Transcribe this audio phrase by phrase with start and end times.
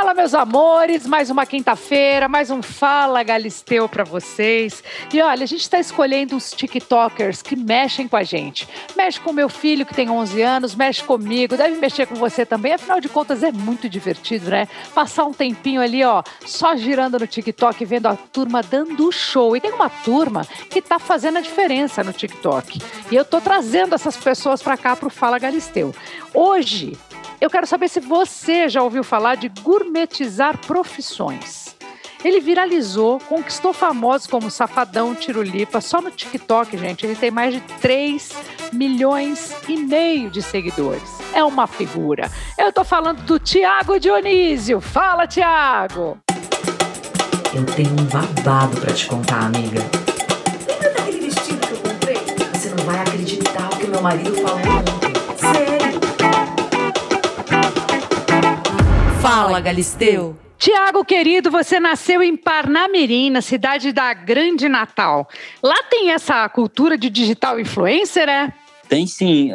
[0.00, 4.82] Fala, meus amores, mais uma quinta-feira, mais um Fala Galisteu para vocês.
[5.12, 8.66] E olha, a gente está escolhendo os TikTokers que mexem com a gente.
[8.96, 12.72] Mexe com meu filho que tem 11 anos, mexe comigo, deve mexer com você também.
[12.72, 14.66] Afinal de contas, é muito divertido, né?
[14.94, 19.54] Passar um tempinho ali, ó, só girando no TikTok, vendo a turma dando show.
[19.54, 22.80] E tem uma turma que tá fazendo a diferença no TikTok.
[23.10, 25.94] E eu tô trazendo essas pessoas para cá pro Fala Galisteu.
[26.32, 26.96] Hoje,
[27.40, 31.74] eu quero saber se você já ouviu falar de gourmetizar profissões.
[32.22, 37.06] Ele viralizou, conquistou famosos como Safadão, Tirulipa, só no TikTok, gente.
[37.06, 38.32] Ele tem mais de 3
[38.72, 41.18] milhões e meio de seguidores.
[41.32, 42.30] É uma figura.
[42.58, 44.80] Eu tô falando do Tiago Dionísio.
[44.82, 46.18] Fala, Tiago!
[47.54, 49.80] Eu tenho um babado para te contar, amiga.
[50.68, 52.16] Lembra daquele vestido que eu comprei?
[52.52, 55.09] Você não vai acreditar o que meu marido falou ontem.
[59.20, 60.34] Fala, Galisteu.
[60.56, 65.28] Tiago, querido, você nasceu em Parnamirim, na cidade da Grande Natal.
[65.62, 68.50] Lá tem essa cultura de digital influencer, é?
[68.88, 69.50] Tem sim.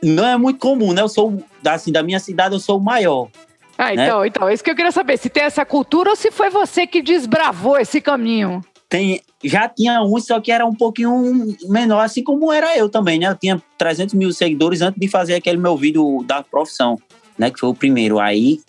[0.00, 1.02] Não é muito comum, né?
[1.02, 3.28] Eu sou, assim, da minha cidade, eu sou o maior.
[3.76, 4.28] Ah, então, né?
[4.28, 5.16] então, é isso que eu queria saber.
[5.16, 8.60] Se tem essa cultura ou se foi você que desbravou esse caminho?
[8.88, 13.18] Tem, já tinha um, só que era um pouquinho menor, assim como era eu também,
[13.18, 13.26] né?
[13.26, 16.96] Eu tinha 300 mil seguidores antes de fazer aquele meu vídeo da profissão,
[17.36, 17.50] né?
[17.50, 18.20] Que foi o primeiro.
[18.20, 18.60] Aí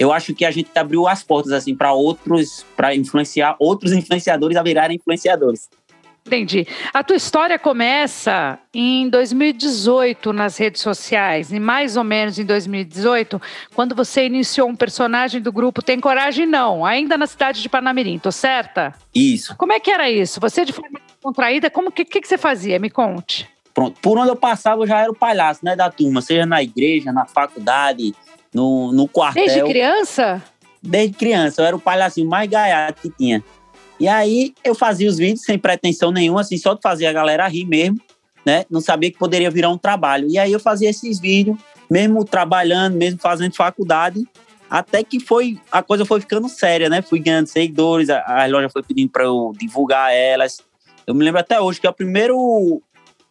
[0.00, 4.56] eu acho que a gente abriu as portas assim para outros, para influenciar outros influenciadores
[4.56, 5.68] a virarem influenciadores.
[6.26, 6.66] Entendi.
[6.92, 13.40] A tua história começa em 2018 nas redes sociais, e mais ou menos em 2018,
[13.74, 18.18] quando você iniciou um personagem do grupo Tem Coragem Não, ainda na cidade de Panamirim,
[18.18, 18.94] tô certa?
[19.14, 19.54] Isso.
[19.56, 20.40] Como é que era isso?
[20.40, 22.78] Você de forma contraída, como que, que, que você fazia?
[22.78, 23.46] Me conte.
[23.74, 24.00] Pronto.
[24.00, 27.12] Por onde eu passava, eu já era o palhaço, né, da turma, seja na igreja,
[27.12, 28.14] na faculdade,
[28.54, 29.44] no, no quartel.
[29.44, 30.42] Desde criança?
[30.82, 33.44] Desde criança, eu era o palhacinho mais gaiato que tinha.
[33.98, 37.46] E aí eu fazia os vídeos sem pretensão nenhuma, assim, só de fazer a galera
[37.46, 38.00] rir mesmo,
[38.46, 38.64] né?
[38.70, 40.26] Não sabia que poderia virar um trabalho.
[40.30, 41.58] E aí eu fazia esses vídeos,
[41.90, 44.26] mesmo trabalhando, mesmo fazendo faculdade,
[44.70, 47.02] até que foi a coisa foi ficando séria, né?
[47.02, 50.62] Fui ganhando seguidores, a, a loja foi pedindo para eu divulgar elas.
[51.06, 52.80] Eu me lembro até hoje que o primeiro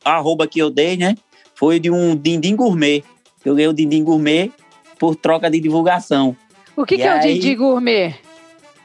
[0.06, 1.16] arroba que eu dei, né?
[1.56, 3.04] Foi de um Dindim Gourmet.
[3.44, 4.52] Eu ganhei o Dindim Gourmet
[5.00, 6.36] por troca de divulgação.
[6.76, 8.16] O que, que é o Didi Gourmet?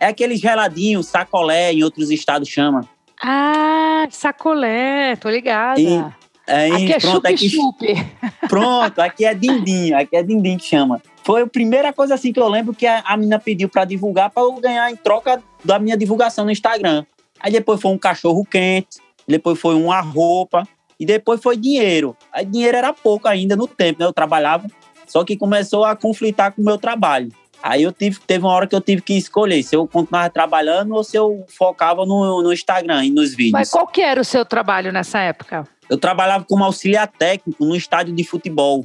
[0.00, 2.88] É aquele geladinho, sacolé, em outros estados chama.
[3.22, 5.80] Ah, sacolé, tô ligada.
[5.80, 6.04] E,
[6.46, 7.76] aí, aqui é chup-chup.
[8.48, 11.02] Pronto, aqui é dindim, aqui é dindim que chama.
[11.22, 14.30] Foi a primeira coisa assim que eu lembro que a, a menina pediu para divulgar
[14.30, 17.04] para eu ganhar em troca da minha divulgação no Instagram.
[17.40, 22.16] Aí depois foi um cachorro quente, depois foi uma roupa e depois foi dinheiro.
[22.32, 24.06] Aí dinheiro era pouco ainda no tempo, né?
[24.06, 24.66] Eu trabalhava
[25.06, 27.30] só que começou a conflitar com o meu trabalho.
[27.62, 30.94] Aí eu tive, teve uma hora que eu tive que escolher se eu continuava trabalhando
[30.94, 33.52] ou se eu focava no, no Instagram e nos vídeos.
[33.52, 35.66] Mas qual que era o seu trabalho nessa época?
[35.88, 38.84] Eu trabalhava como auxiliar técnico no estádio de futebol,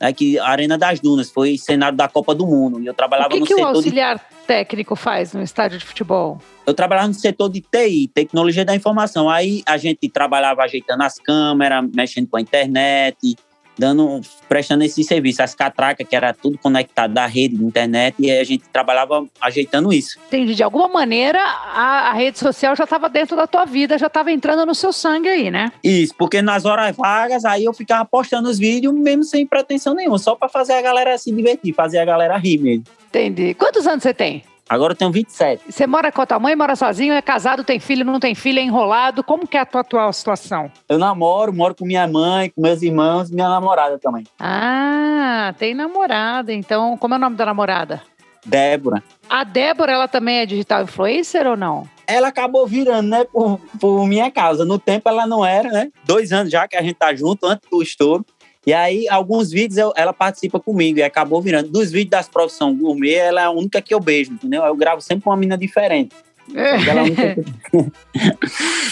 [0.00, 2.80] né, Arena das Dunas, foi cenário da Copa do Mundo.
[2.80, 4.46] E eu trabalhava o que no que setor o auxiliar de...
[4.46, 6.40] técnico faz no estádio de futebol?
[6.64, 9.28] Eu trabalhava no setor de TI, tecnologia da informação.
[9.28, 13.36] Aí a gente trabalhava ajeitando as câmeras, mexendo com a internet,
[13.78, 18.30] dando, prestando esse serviço, as catracas, que era tudo conectado da rede, da internet, e
[18.30, 20.18] a gente trabalhava ajeitando isso.
[20.26, 20.54] Entendi.
[20.54, 24.30] De alguma maneira, a, a rede social já estava dentro da tua vida, já estava
[24.30, 25.72] entrando no seu sangue aí, né?
[25.82, 30.18] Isso, porque nas horas vagas, aí eu ficava postando os vídeos, mesmo sem pretensão nenhuma,
[30.18, 32.84] só para fazer a galera se divertir, fazer a galera rir mesmo.
[33.08, 33.54] Entendi.
[33.54, 34.44] Quantos anos você tem?
[34.70, 35.64] Agora eu tenho 27.
[35.68, 38.60] Você mora com a tua mãe, mora sozinho, é casado, tem filho, não tem filho,
[38.60, 39.24] é enrolado.
[39.24, 40.70] Como que é a tua atual situação?
[40.88, 44.24] Eu namoro, moro com minha mãe, com meus irmãos, minha namorada também.
[44.38, 46.52] Ah, tem namorada.
[46.52, 48.00] Então, como é o nome da namorada?
[48.46, 49.02] Débora.
[49.28, 51.88] A Débora, ela também é digital influencer ou não?
[52.06, 54.64] Ela acabou virando, né, por, por minha causa.
[54.64, 55.90] No tempo ela não era, né?
[56.04, 58.24] Dois anos já que a gente tá junto, antes do estouro.
[58.66, 61.70] E aí, alguns vídeos eu, ela participa comigo e acabou virando.
[61.70, 64.62] Dos vídeos das profissões gourmet, ela é a única que eu beijo, entendeu?
[64.64, 66.14] Eu gravo sempre com uma mina diferente.
[66.54, 67.36] É.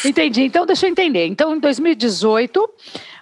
[0.08, 0.42] Entendi.
[0.44, 1.26] Então, deixa eu entender.
[1.26, 2.68] Então, em 2018,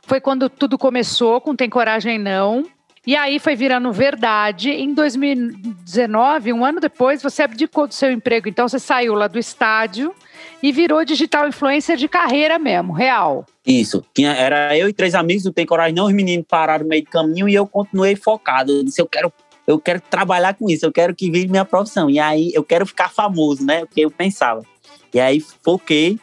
[0.03, 2.65] foi quando tudo começou com Tem Coragem Não.
[3.07, 4.71] E aí foi virando verdade.
[4.71, 8.49] Em 2019, um ano depois, você abdicou do seu emprego.
[8.49, 10.15] Então, você saiu lá do estádio
[10.63, 13.45] e virou digital influencer de carreira mesmo, real.
[13.67, 14.05] Isso.
[14.19, 17.11] Era eu e três amigos, não tem coragem não, os meninos pararam no meio do
[17.11, 18.73] caminho e eu continuei focado.
[18.73, 19.33] Eu disse, eu quero,
[19.67, 22.09] eu quero trabalhar com isso, eu quero que vire minha profissão.
[22.09, 23.83] E aí eu quero ficar famoso, né?
[23.83, 24.63] O que eu pensava.
[25.13, 26.19] E aí foquei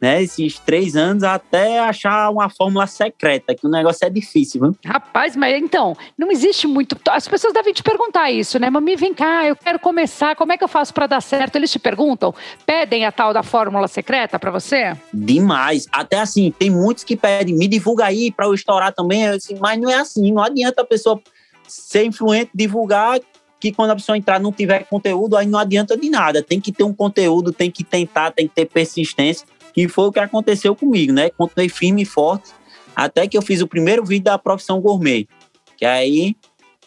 [0.00, 4.76] né, esses três anos até achar uma fórmula secreta, que o negócio é difícil, viu?
[4.84, 6.96] Rapaz, mas então, não existe muito.
[7.08, 8.70] As pessoas devem te perguntar isso, né?
[8.70, 11.56] Mami, vem cá, eu quero começar, como é que eu faço para dar certo?
[11.56, 12.34] Eles te perguntam,
[12.64, 14.96] pedem a tal da fórmula secreta para você?
[15.12, 15.86] Demais.
[15.90, 19.24] Até assim, tem muitos que pedem, me divulga aí para eu estourar também.
[19.24, 21.20] Eu disse, mas não é assim, não adianta a pessoa
[21.66, 23.20] ser influente, divulgar
[23.60, 26.42] que quando a pessoa entrar não tiver conteúdo, aí não adianta de nada.
[26.42, 29.44] Tem que ter um conteúdo, tem que tentar, tem que ter persistência
[29.86, 31.30] que foi o que aconteceu comigo, né?
[31.30, 32.50] Continuei firme e forte,
[32.96, 35.28] até que eu fiz o primeiro vídeo da profissão gourmet.
[35.76, 36.34] Que aí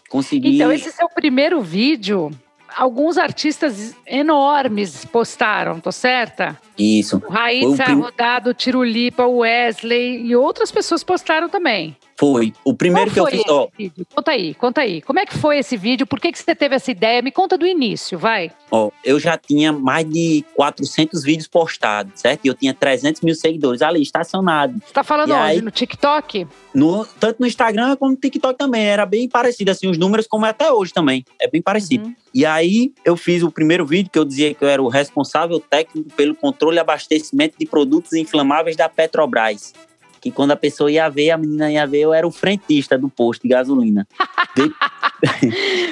[0.10, 0.56] consegui.
[0.56, 2.30] Então, esse seu primeiro vídeo,
[2.76, 6.60] alguns artistas enormes postaram, tô certa?
[6.78, 7.22] Isso.
[7.26, 8.02] O Raíssa prim...
[8.02, 11.96] Rodado, o Tirulipa, o Wesley e outras pessoas postaram também.
[12.22, 12.54] Foi.
[12.64, 13.50] O primeiro Qual que eu fiz.
[13.50, 13.68] Ó?
[14.14, 15.02] Conta aí, conta aí.
[15.02, 16.06] Como é que foi esse vídeo?
[16.06, 17.20] Por que, que você teve essa ideia?
[17.20, 18.52] Me conta do início, vai.
[18.70, 22.46] Ó, eu já tinha mais de 400 vídeos postados, certo?
[22.46, 24.80] E eu tinha 300 mil seguidores ali, estacionado.
[24.86, 25.42] Você tá falando e onde?
[25.42, 26.46] Aí, no TikTok?
[26.76, 28.84] No, tanto no Instagram como no TikTok também.
[28.84, 31.26] Era bem parecido, assim, os números como é até hoje também.
[31.42, 32.06] É bem parecido.
[32.06, 32.16] Uhum.
[32.36, 35.60] E aí eu fiz o primeiro vídeo que eu dizia que eu era o responsável
[35.60, 39.74] técnico pelo controle e abastecimento de produtos inflamáveis da Petrobras
[40.22, 43.10] que quando a pessoa ia ver, a menina ia ver, eu era o frentista do
[43.10, 44.08] posto de gasolina.
[44.56, 44.72] de...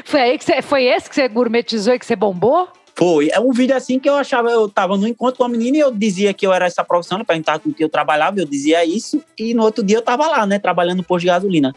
[0.05, 2.69] foi, aí que você, foi esse que você gourmetizou e que você bombou?
[2.95, 3.29] Foi.
[3.31, 5.79] É um vídeo assim que eu achava, eu tava no encontro com a menina e
[5.79, 8.85] eu dizia que eu era essa profissão, ela perguntava com que eu trabalhava, eu dizia
[8.85, 11.73] isso, e no outro dia eu tava lá, né, trabalhando no posto de gasolina.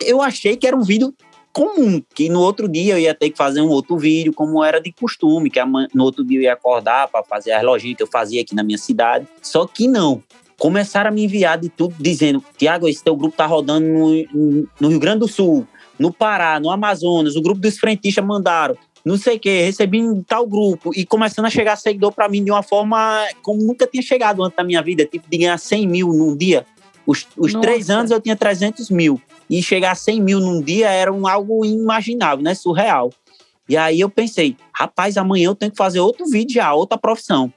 [0.00, 1.12] Eu achei que era um vídeo
[1.52, 4.80] comum, que no outro dia eu ia ter que fazer um outro vídeo, como era
[4.80, 8.06] de costume, que no outro dia eu ia acordar para fazer as lojinhas que eu
[8.06, 9.26] fazia aqui na minha cidade.
[9.42, 10.22] Só que não
[10.58, 14.88] começaram a me enviar de tudo, dizendo: Tiago, esse teu grupo tá rodando no, no,
[14.88, 15.66] Rio Grande do Sul,
[15.98, 20.22] no Pará, no Amazonas, o grupo dos frentistas mandaram, não sei o quê, recebi em
[20.22, 24.02] tal grupo, e começando a chegar seguidor para mim de uma forma como nunca tinha
[24.02, 26.66] chegado antes da minha vida, tipo de ganhar 100 mil num dia.
[27.06, 30.90] Os, os três anos eu tinha 300 mil, e chegar a 100 mil num dia
[30.90, 32.54] era um, algo inimaginável, né?
[32.54, 33.10] Surreal.
[33.68, 37.52] E aí eu pensei, rapaz, amanhã eu tenho que fazer outro vídeo já, outra profissão.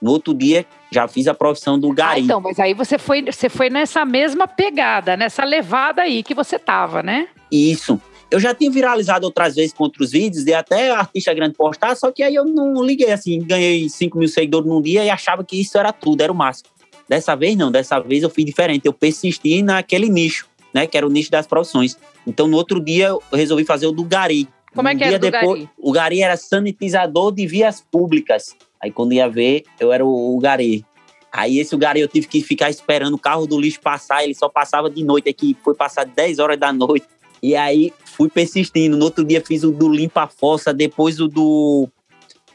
[0.00, 2.20] No outro dia, já fiz a profissão do gari.
[2.20, 6.34] Ah, então, mas aí você foi, você foi nessa mesma pegada, nessa levada aí que
[6.34, 7.28] você tava, né?
[7.50, 8.00] Isso.
[8.30, 12.10] Eu já tinha viralizado outras vezes com outros vídeos, e até artista grande postar, só
[12.10, 15.60] que aí eu não liguei assim, ganhei 5 mil seguidores num dia e achava que
[15.60, 16.68] isso era tudo, era o máximo.
[17.08, 21.06] Dessa vez não, dessa vez eu fui diferente, eu persisti naquele nicho, né, que era
[21.06, 21.96] o nicho das profissões.
[22.26, 24.48] Então no outro dia eu resolvi fazer o do gari.
[24.74, 25.70] Como é que um era o depois, gari?
[25.78, 28.56] O gari era sanitizador de vias públicas.
[28.82, 30.84] Aí quando ia ver, eu era o, o gari.
[31.32, 34.48] Aí esse gari eu tive que ficar esperando o carro do lixo passar, ele só
[34.48, 37.06] passava de noite aqui, foi passar 10 horas da noite.
[37.42, 38.96] E aí fui persistindo.
[38.96, 41.88] No outro dia fiz o do limpa fossa, depois o do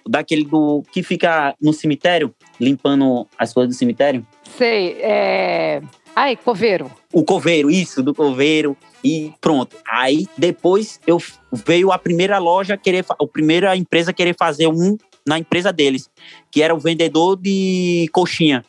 [0.07, 4.25] daquele do que fica no cemitério, limpando as coisas do cemitério.
[4.57, 5.81] Sei, é
[6.15, 6.91] Ai, coveiro.
[7.13, 8.75] O coveiro, isso, do coveiro.
[9.01, 9.77] E pronto.
[9.87, 11.17] Aí depois eu
[11.51, 16.09] veio a primeira loja querer, a primeira empresa querer fazer um na empresa deles,
[16.51, 18.63] que era o vendedor de coxinha.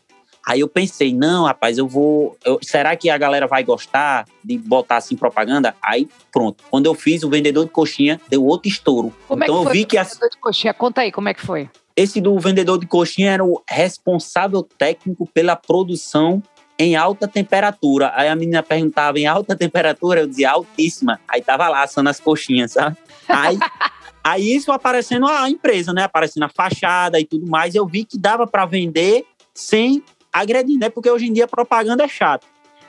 [0.47, 2.37] Aí eu pensei, não, rapaz, eu vou.
[2.45, 5.77] Eu, será que a galera vai gostar de botar assim propaganda?
[5.83, 6.65] Aí pronto.
[6.71, 9.15] Quando eu fiz o vendedor de coxinha, deu outro estouro.
[9.29, 9.99] Como então é que eu vi que.
[9.99, 11.69] O vendedor de coxinha, conta aí como é que foi.
[11.95, 16.43] Esse do vendedor de coxinha era o responsável técnico pela produção
[16.79, 18.11] em alta temperatura.
[18.15, 21.21] Aí a menina perguntava em alta temperatura, eu dizia altíssima.
[21.29, 22.97] Aí tava lá assando as coxinhas, sabe?
[23.29, 23.59] Aí
[24.23, 26.05] Aí isso aparecendo a empresa, né?
[26.05, 27.75] Aparecendo a fachada e tudo mais.
[27.75, 29.25] Eu vi que dava para vender
[29.55, 30.89] sem agredir, né?
[30.89, 32.47] Porque hoje em dia a propaganda é chata.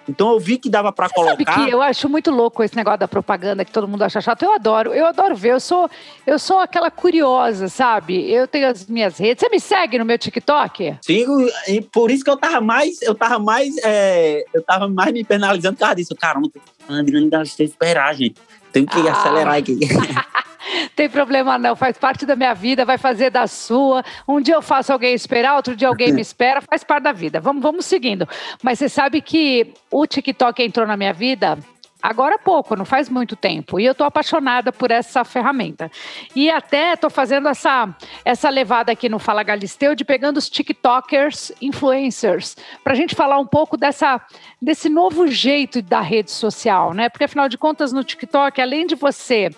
[0.09, 1.31] Então eu vi que dava para colocar.
[1.31, 4.43] Sabe que eu acho muito louco esse negócio da propaganda que todo mundo acha chato.
[4.43, 5.53] Eu adoro, eu adoro ver.
[5.53, 5.89] Eu sou,
[6.25, 8.29] eu sou aquela curiosa, sabe?
[8.29, 9.41] Eu tenho as minhas redes.
[9.41, 10.97] Você me segue no meu TikTok?
[11.01, 15.13] Sigo, e por isso que eu tava mais, eu tava mais, é, eu tava mais
[15.13, 16.15] me penalizando por causa disso.
[16.15, 16.49] Caramba,
[16.89, 18.35] Adriano, dá esperar, gente.
[18.73, 19.11] Tenho que ah.
[19.11, 19.79] acelerar aqui.
[20.95, 24.03] Tem problema não, faz parte da minha vida, vai fazer da sua.
[24.27, 27.39] Um dia eu faço alguém esperar, outro dia alguém me espera, faz parte da vida.
[27.39, 28.27] Vamos, vamos seguindo.
[28.61, 31.57] Mas você sabe que o TikTok entrou na minha vida
[32.01, 33.79] agora há pouco, não faz muito tempo.
[33.79, 35.91] E eu tô apaixonada por essa ferramenta.
[36.35, 41.51] E até tô fazendo essa, essa levada aqui no Fala Galisteu de pegando os TikTokers,
[41.61, 44.19] influencers, para a gente falar um pouco dessa,
[44.59, 47.07] desse novo jeito da rede social, né?
[47.07, 49.51] Porque afinal de contas, no TikTok, além de você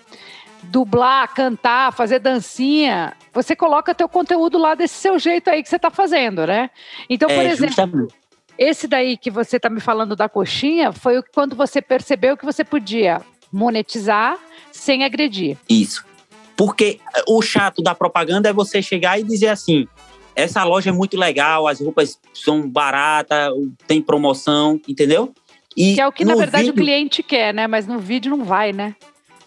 [0.63, 5.75] dublar, cantar, fazer dancinha, você coloca teu conteúdo lá desse seu jeito aí que você
[5.75, 6.69] está fazendo, né?
[7.09, 8.13] Então, por é, exemplo, justamente.
[8.57, 12.63] esse daí que você está me falando da coxinha foi quando você percebeu que você
[12.63, 14.37] podia monetizar
[14.71, 15.57] sem agredir.
[15.69, 16.05] Isso.
[16.55, 19.87] Porque o chato da propaganda é você chegar e dizer assim:
[20.35, 23.51] essa loja é muito legal, as roupas são baratas,
[23.87, 25.33] tem promoção, entendeu?
[25.75, 27.67] E que é o que, na verdade, vídeo, o cliente quer, né?
[27.67, 28.95] Mas no vídeo não vai, né?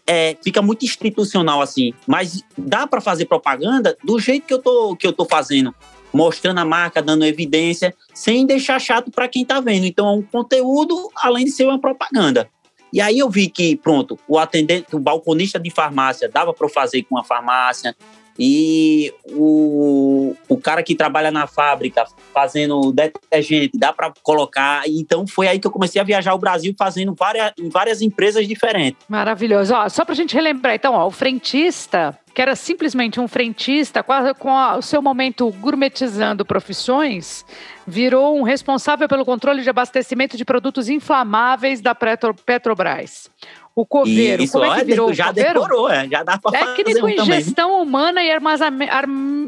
[0.06, 1.92] É, fica muito institucional assim.
[2.06, 5.74] Mas dá para fazer propaganda do jeito que eu tô, que eu tô fazendo.
[6.12, 9.84] Mostrando a marca, dando evidência, sem deixar chato para quem tá vendo.
[9.84, 12.48] Então é um conteúdo, além de ser uma propaganda.
[12.92, 17.02] E aí eu vi que, pronto, o atendente, o balconista de farmácia dava para fazer
[17.02, 17.94] com a farmácia,
[18.38, 24.82] e o, o cara que trabalha na fábrica fazendo detergente, dá para colocar.
[24.86, 28.46] Então foi aí que eu comecei a viajar o Brasil fazendo várias, em várias empresas
[28.46, 29.00] diferentes.
[29.08, 29.74] Maravilhoso.
[29.74, 34.00] Ó, só para a gente relembrar, então, ó, o frentista, que era simplesmente um frentista,
[34.00, 37.44] a, com a, o seu momento gourmetizando profissões,
[37.86, 43.30] virou um responsável pelo controle de abastecimento de produtos inflamáveis da Petro, Petrobras.
[43.76, 44.42] O coveiro.
[44.42, 47.42] Isso, Como é que virou já decorou, é, já dá para fazer Técnico em também.
[47.42, 48.30] gestão humana e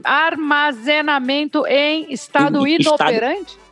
[0.04, 3.52] armazenamento em estado inoperante?
[3.52, 3.68] Estado...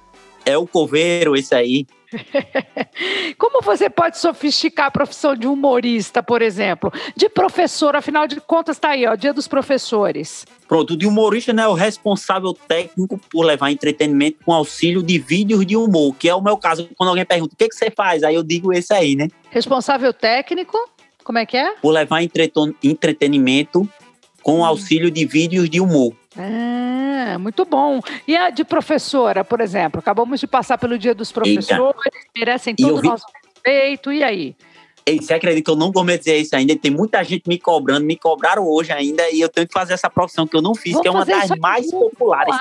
[0.47, 1.87] É o coveiro, esse aí.
[3.39, 6.93] Como você pode sofisticar a profissão de humorista, por exemplo?
[7.17, 10.45] De professor, afinal de contas, tá aí, ó, dia dos professores.
[10.67, 15.65] Pronto, de humorista né, é o responsável técnico por levar entretenimento com auxílio de vídeos
[15.65, 16.89] de humor, que é o meu caso.
[16.97, 19.29] Quando alguém pergunta o que, que você faz, aí eu digo esse aí, né?
[19.51, 20.77] Responsável técnico,
[21.23, 21.75] como é que é?
[21.77, 23.89] Por levar entretenimento
[24.43, 24.65] com hum.
[24.65, 26.13] auxílio de vídeos de humor.
[26.39, 28.01] Ah, muito bom.
[28.27, 30.01] E a de professora, por exemplo?
[30.01, 32.29] Acabamos de passar pelo Dia dos Professores, Eita.
[32.37, 33.09] merecem todo o vi...
[33.09, 34.13] nosso respeito.
[34.13, 34.57] E aí?
[35.05, 36.77] Ei, você acredita que eu não comecei isso ainda?
[36.77, 40.11] Tem muita gente me cobrando, me cobraram hoje ainda, e eu tenho que fazer essa
[40.11, 42.55] profissão que eu não fiz, vamos que é uma das mais junto, populares.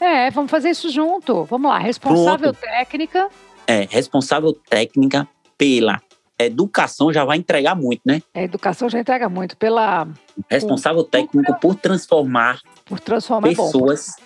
[0.00, 1.44] É, vamos fazer isso junto.
[1.44, 2.60] Vamos lá, responsável Pronto.
[2.60, 3.28] técnica.
[3.66, 6.00] É, responsável técnica pela
[6.44, 8.22] educação já vai entregar muito, né?
[8.34, 10.06] A educação já entrega muito pela
[10.50, 14.16] responsável por, técnico por transformar por transformar pessoas.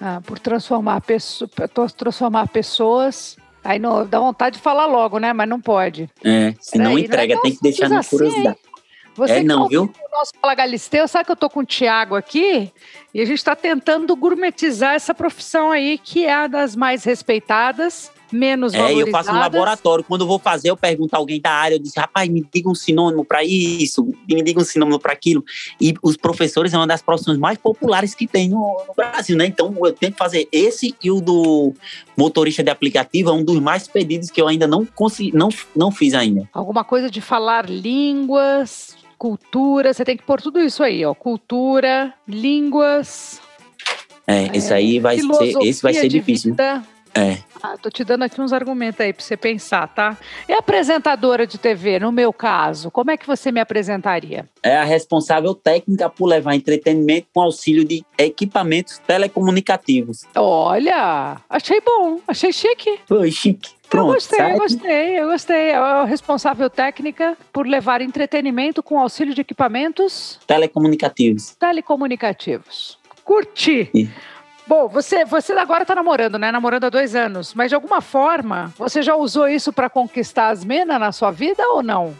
[0.00, 1.50] Ah, por transformar pessoas,
[1.96, 3.36] transformar pessoas.
[3.64, 5.32] Aí não, dá vontade de falar logo, né?
[5.32, 6.10] Mas não pode.
[6.24, 8.58] É, se não entrega, não tem que deixar na assim, curiosidade.
[9.14, 9.84] Você é, não, viu?
[9.84, 12.72] O nosso Fala Galisteu, sabe que eu tô com o Tiago aqui
[13.14, 18.10] e a gente está tentando gourmetizar essa profissão aí, que é a das mais respeitadas
[18.32, 20.04] menos é, eu faço um laboratório.
[20.04, 22.68] Quando eu vou fazer, eu pergunto a alguém da área, eu disse, rapaz, me diga
[22.68, 25.44] um sinônimo para isso, me diga um sinônimo para aquilo.
[25.80, 29.46] E os professores é uma das profissões mais populares que tem no, no, Brasil, né?
[29.46, 31.72] Então eu tenho que fazer esse e o do
[32.16, 35.90] motorista de aplicativo é um dos mais pedidos que eu ainda não consegui, não, não
[35.90, 36.48] fiz ainda.
[36.52, 41.14] Alguma coisa de falar línguas, cultura, você tem que pôr tudo isso aí, ó.
[41.14, 43.40] Cultura, línguas.
[44.26, 46.52] É, é esse aí vai ser, esse vai ser difícil.
[46.52, 46.82] Vida.
[47.14, 47.38] É.
[47.62, 50.16] Ah, tô te dando aqui uns argumentos aí para você pensar, tá?
[50.48, 54.48] E apresentadora de TV, no meu caso, como é que você me apresentaria?
[54.62, 60.24] É a responsável técnica por levar entretenimento com auxílio de equipamentos telecomunicativos.
[60.34, 62.98] Olha, achei bom, achei chique.
[63.06, 63.70] Foi chique.
[63.88, 65.56] Pronto, eu gostei, eu gostei, eu gostei.
[65.70, 71.54] É a responsável técnica por levar entretenimento com auxílio de equipamentos telecomunicativos.
[71.58, 72.98] Telecomunicativos.
[73.22, 73.90] Curti.
[73.94, 74.08] E...
[74.72, 76.50] Bom, você, você agora está namorando, né?
[76.50, 77.52] Namorando há dois anos.
[77.52, 81.62] Mas de alguma forma, você já usou isso para conquistar as minas na sua vida
[81.68, 82.14] ou não?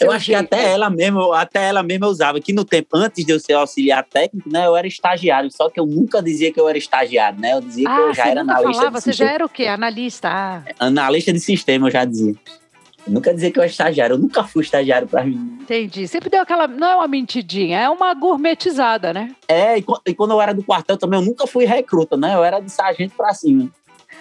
[0.00, 2.40] eu acho que até ela mesmo, até ela mesma usava.
[2.40, 4.68] Que no tempo, antes de eu ser auxiliar técnico, né?
[4.68, 5.50] Eu era estagiário.
[5.50, 7.54] Só que eu nunca dizia que eu era estagiário, né?
[7.54, 8.72] Eu dizia ah, que eu já era analista.
[8.72, 9.66] Falava, você já era o quê?
[9.66, 10.28] Analista.
[10.28, 10.62] Ah.
[10.78, 12.36] Analista de sistema, eu já dizia.
[13.06, 15.58] Nunca dizer que eu era estagiário, eu nunca fui estagiário para mim.
[15.62, 16.06] Entendi.
[16.06, 16.66] Sempre deu aquela.
[16.66, 19.34] Não é uma mentidinha, é uma gourmetizada, né?
[19.48, 22.34] É, e, e quando eu era do quartel também, eu nunca fui recruta, né?
[22.34, 23.70] Eu era de sargento para cima.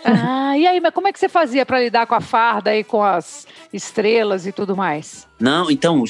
[0.03, 2.83] Ah, e aí, mas como é que você fazia para lidar com a farda e
[2.83, 5.27] com as estrelas e tudo mais?
[5.39, 6.03] Não, então,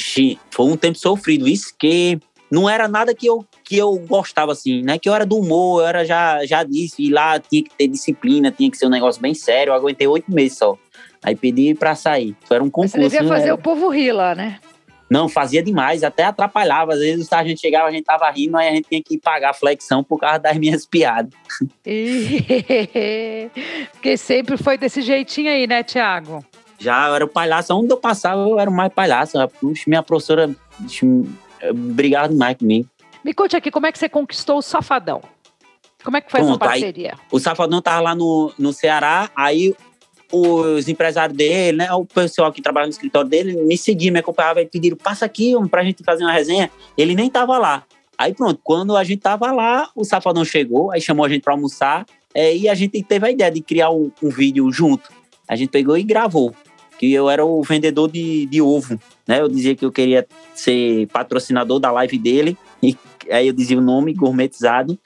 [0.51, 1.47] foi um tempo sofrido.
[1.47, 2.19] Isso que
[2.51, 4.97] não era nada que eu, que eu gostava, assim, né?
[4.97, 7.87] Que eu era do humor, eu era, já, já disse, e lá tinha que ter
[7.87, 9.71] disciplina, tinha que ser um negócio bem sério.
[9.71, 10.77] Eu aguentei oito meses só.
[11.23, 12.35] Aí pedi para sair.
[12.49, 12.97] Era um concurso.
[12.97, 13.53] Mas você devia fazer né?
[13.53, 14.59] o povo rir lá, né?
[15.09, 16.93] Não, fazia demais, até atrapalhava.
[16.93, 19.49] Às vezes o sargento chegava, a gente tava rindo, aí a gente tinha que pagar
[19.49, 21.33] a flexão por causa das minhas piadas.
[23.91, 26.45] Porque sempre foi desse jeitinho aí, né, Tiago?
[26.77, 29.37] Já eu era o palhaço, onde eu passava eu era o mais palhaço.
[29.87, 30.49] Minha professora
[31.73, 32.87] brigava demais comigo.
[33.23, 35.21] Me conte aqui, como é que você conquistou o Safadão?
[36.03, 37.13] Como é que foi Pronto, essa parceria?
[37.13, 39.75] Aí, o Safadão tava lá no, no Ceará, aí
[40.31, 44.61] os empresários dele, né, o pessoal que trabalha no escritório dele, me seguiam, me acompanhava
[44.61, 46.69] e pediram, passa aqui pra gente fazer uma resenha.
[46.97, 47.83] Ele nem tava lá.
[48.17, 51.53] Aí pronto, quando a gente tava lá, o Safadão chegou, aí chamou a gente para
[51.53, 55.09] almoçar, é, e a gente teve a ideia de criar um, um, vídeo junto.
[55.47, 56.53] A gente pegou e gravou,
[56.97, 59.39] que eu era o vendedor de, de ovo, né?
[59.39, 62.95] Eu dizia que eu queria ser patrocinador da live dele, e
[63.31, 64.99] aí eu dizia o nome, gourmetizado,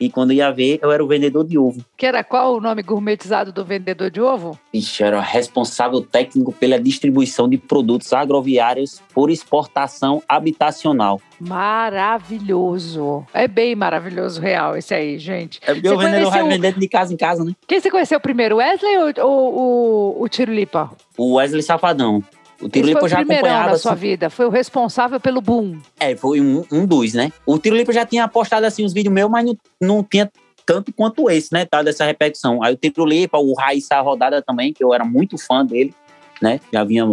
[0.00, 1.84] E quando ia ver, eu era o vendedor de ovo.
[1.94, 4.58] Que era qual o nome gourmetizado do vendedor de ovo?
[4.72, 11.20] Ixi, era responsável técnico pela distribuição de produtos agroviários por exportação habitacional.
[11.38, 13.26] Maravilhoso.
[13.34, 15.60] É bem maravilhoso, real, esse aí, gente.
[15.66, 17.52] É porque o vendedor vai vendendo de casa em casa, né?
[17.66, 20.90] Quem você conheceu primeiro, Wesley ou, ou, ou o Tiro Lipa?
[21.18, 22.24] O Wesley Safadão.
[22.60, 23.70] O Tiro Esse Lipa foi o já acompanhava.
[23.70, 25.78] da sua assim- vida, foi o responsável pelo boom.
[25.98, 27.32] É, foi um, um dos, né?
[27.46, 30.30] O Tiro Lipa já tinha postado assim os vídeos meus, mas não, não tinha
[30.66, 31.64] tanto quanto esse, né?
[31.64, 32.62] Tá, dessa repetição.
[32.62, 35.94] Aí o Tiro Lipa, o Raíssa Rodada também, que eu era muito fã dele,
[36.40, 36.60] né?
[36.72, 37.08] Já vinha,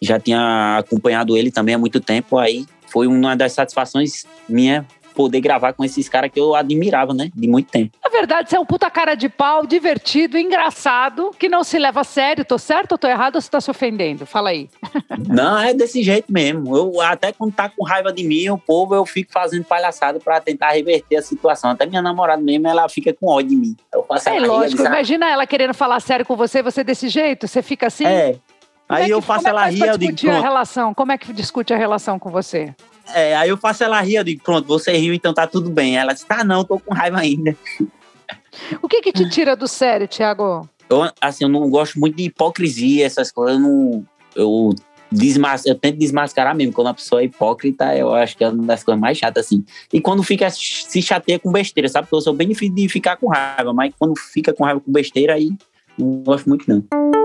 [0.00, 2.38] já tinha acompanhado ele também há muito tempo.
[2.38, 7.30] Aí foi uma das satisfações minha poder gravar com esses caras que eu admirava, né?
[7.34, 7.98] De muito tempo.
[8.22, 12.02] Na verdade, você é um puta cara de pau, divertido, engraçado, que não se leva
[12.02, 12.44] a sério.
[12.44, 14.24] Tô certo ou tô errado ou você tá se ofendendo?
[14.24, 14.70] Fala aí.
[15.28, 16.76] Não, é desse jeito mesmo.
[16.76, 20.40] Eu, até quando tá com raiva de mim, o povo, eu fico fazendo palhaçada pra
[20.40, 21.70] tentar reverter a situação.
[21.72, 23.76] Até minha namorada mesmo, ela fica com ódio de mim.
[23.92, 27.48] Eu faço É lógico, diz, imagina ela querendo falar sério com você, você desse jeito,
[27.48, 28.04] você fica assim.
[28.06, 28.32] "Ah, É.
[28.88, 30.44] Como é Aí que- eu faço é ela rir, eu digo, discutir a pronto.
[30.44, 30.94] relação?
[30.94, 32.74] Como é que discute a relação com você?
[33.14, 35.96] É, aí eu faço ela rir, eu digo, pronto, você riu, então tá tudo bem.
[35.96, 37.56] Ela diz, tá não, tô com raiva ainda.
[38.82, 40.68] O que que te tira do sério, Thiago?
[40.88, 44.06] Eu, assim, eu não gosto muito de hipocrisia, essas coisas, eu não...
[44.34, 44.70] Eu,
[45.10, 48.64] desmas, eu tento desmascarar mesmo, quando a pessoa é hipócrita, eu acho que é uma
[48.64, 49.64] das coisas mais chatas, assim.
[49.92, 52.06] E quando fica, se chateia com besteira, sabe?
[52.06, 54.90] Porque eu sou bem difícil de ficar com raiva, mas quando fica com raiva com
[54.90, 55.50] besteira, aí
[55.98, 57.21] não gosto muito, não.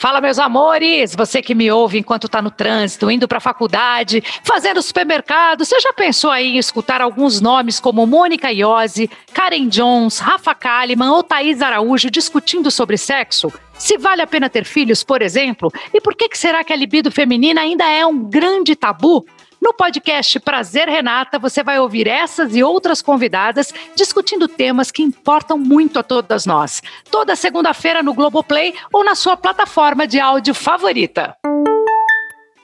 [0.00, 1.14] Fala, meus amores!
[1.14, 5.78] Você que me ouve enquanto está no trânsito, indo para a faculdade, fazendo supermercado, você
[5.78, 11.22] já pensou aí em escutar alguns nomes como Mônica Iose, Karen Jones, Rafa Kalimann ou
[11.22, 13.52] Thaís Araújo discutindo sobre sexo?
[13.74, 15.70] Se vale a pena ter filhos, por exemplo?
[15.92, 19.26] E por que, que será que a libido feminina ainda é um grande tabu?
[19.60, 25.58] No podcast Prazer Renata, você vai ouvir essas e outras convidadas discutindo temas que importam
[25.58, 26.80] muito a todas nós.
[27.10, 31.36] Toda segunda-feira no Globoplay ou na sua plataforma de áudio favorita.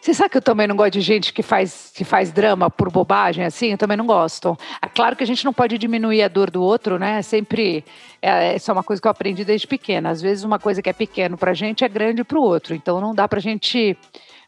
[0.00, 2.91] Você sabe que eu também não gosto de gente que faz, que faz drama por
[2.91, 3.73] bobagem, assim?
[3.73, 4.57] Eu também não gosto.
[4.81, 7.21] É claro que a gente não pode diminuir a dor do outro, né?
[7.23, 7.85] Sempre.
[8.23, 10.11] É, isso é uma coisa que eu aprendi desde pequena.
[10.11, 12.73] Às vezes, uma coisa que é pequeno pra gente é grande pro outro.
[12.73, 13.99] Então, não dá pra gente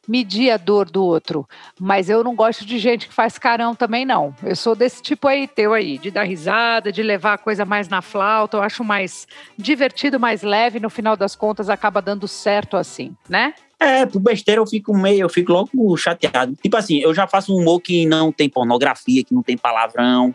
[0.09, 1.47] medir a dor do outro.
[1.79, 4.35] Mas eu não gosto de gente que faz carão também, não.
[4.43, 7.89] Eu sou desse tipo aí, teu aí, de dar risada, de levar a coisa mais
[7.89, 8.57] na flauta.
[8.57, 10.81] Eu acho mais divertido, mais leve.
[10.81, 13.53] No final das contas, acaba dando certo assim, né?
[13.81, 16.57] É, por besteira eu fico meio, eu fico logo chateado.
[16.61, 20.35] Tipo assim, eu já faço um humor que não tem pornografia, que não tem palavrão.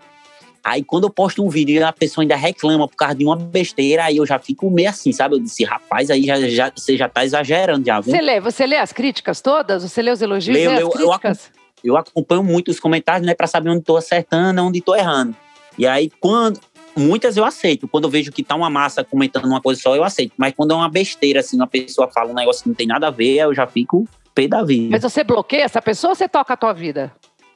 [0.63, 3.36] Aí quando eu posto um vídeo e a pessoa ainda reclama por causa de uma
[3.36, 5.36] besteira, aí eu já fico meio assim, sabe?
[5.36, 8.13] Eu disse, rapaz, aí já, já, você já tá exagerando já, viu?
[8.13, 9.84] Você lê, você lê as críticas todas?
[9.84, 11.52] Você lê os elogios as leio, eu críticas?
[11.84, 15.36] Eu acompanho muito os comentários, né, pra saber onde tô acertando, onde tô errando.
[15.78, 16.60] E aí, quando.
[16.95, 17.88] Muitas eu aceito.
[17.88, 20.34] Quando eu vejo que tá uma massa comentando uma coisa só, eu aceito.
[20.38, 23.08] Mas quando é uma besteira, assim, uma pessoa fala um negócio que não tem nada
[23.08, 24.89] a ver, eu já fico pé da vida.
[24.91, 27.12] Mas você bloqueia essa pessoa ou você toca a tua vida?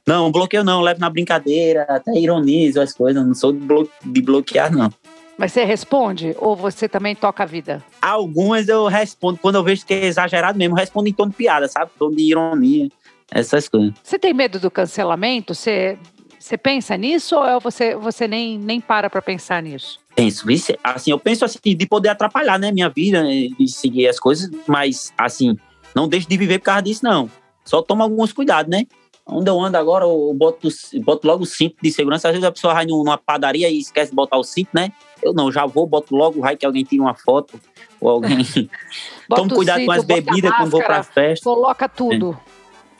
[0.08, 4.22] Não, bloqueio não, levo na brincadeira, até ironizo as coisas, não sou de, blo de
[4.22, 4.90] bloquear, não.
[5.38, 7.84] Mas você responde ou você também toca a vida?
[8.02, 11.68] Algumas eu respondo, quando eu vejo que é exagerado mesmo, respondo em tom de piada,
[11.68, 11.92] sabe?
[12.00, 12.90] Tom de ironia,
[13.30, 13.94] essas coisas.
[14.02, 15.54] Você tem medo do cancelamento?
[15.54, 16.00] Você,
[16.40, 20.00] você pensa nisso ou é você, você nem, nem para pra pensar nisso?
[20.16, 20.48] Penso,
[20.84, 25.14] assim, eu penso assim, de poder atrapalhar, né, minha vida, de seguir as coisas, mas,
[25.18, 25.56] assim,
[25.94, 27.30] não deixo de viver por causa disso, não.
[27.64, 28.88] Só tomo alguns cuidados, né?
[29.30, 30.70] Onde eu ando agora, eu boto,
[31.04, 32.30] boto logo o cinto de segurança.
[32.30, 34.92] Às vezes a pessoa vai num- numa padaria e esquece de botar o cinto, né?
[35.22, 37.60] Eu não, já vou, boto logo, vai que alguém tira uma foto,
[38.00, 38.38] ou alguém...
[39.30, 41.44] Tomo cuidado com cinto, as bota a bebidas quando vou pra festa.
[41.44, 42.40] Coloca tudo.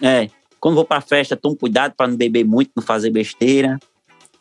[0.02, 3.80] É, quando vou pra festa, tomo cuidado pra não beber muito, não fazer besteira.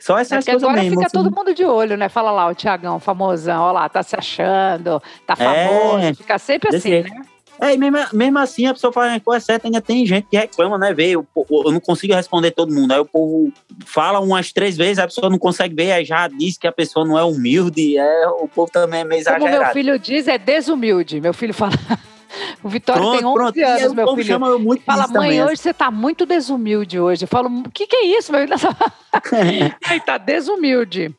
[0.00, 0.96] Só É essas porque coisas agora mesmo.
[0.96, 1.16] fica assim.
[1.24, 2.08] todo mundo de olho, né?
[2.08, 6.76] Fala lá, o Tiagão, famosão, ó lá, tá se achando, tá É, famoso, fica sempre
[6.76, 7.08] assim, jeito.
[7.14, 7.22] né?
[7.60, 10.36] É, e mesmo, mesmo assim a pessoa fala a coisa certa, ainda tem gente que
[10.36, 10.92] reclama, né?
[10.92, 12.92] Vê, eu, eu não consigo responder todo mundo.
[12.92, 13.52] Aí o povo
[13.84, 17.06] fala umas três vezes, a pessoa não consegue ver, aí já diz que a pessoa
[17.06, 17.96] não é humilde.
[17.96, 19.72] É, o povo também é meio Como meu exagerado.
[19.72, 21.20] filho diz, é desumilde.
[21.20, 21.72] Meu filho fala.
[22.62, 24.28] o Vitório tem 11 E aí anos, o meu povo filho.
[24.28, 27.24] chama eu muito Fala, mãe, hoje você tá muito desumilde hoje.
[27.24, 28.56] Eu falo, o que, que é isso, meu filho?
[29.86, 31.14] Ai, tá desumilde.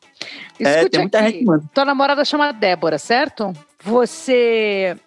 [0.59, 1.31] É, Escute tem muita aqui.
[1.31, 1.63] gente manda.
[1.73, 3.53] Tua namorada chama Débora, certo?
[3.83, 4.97] Você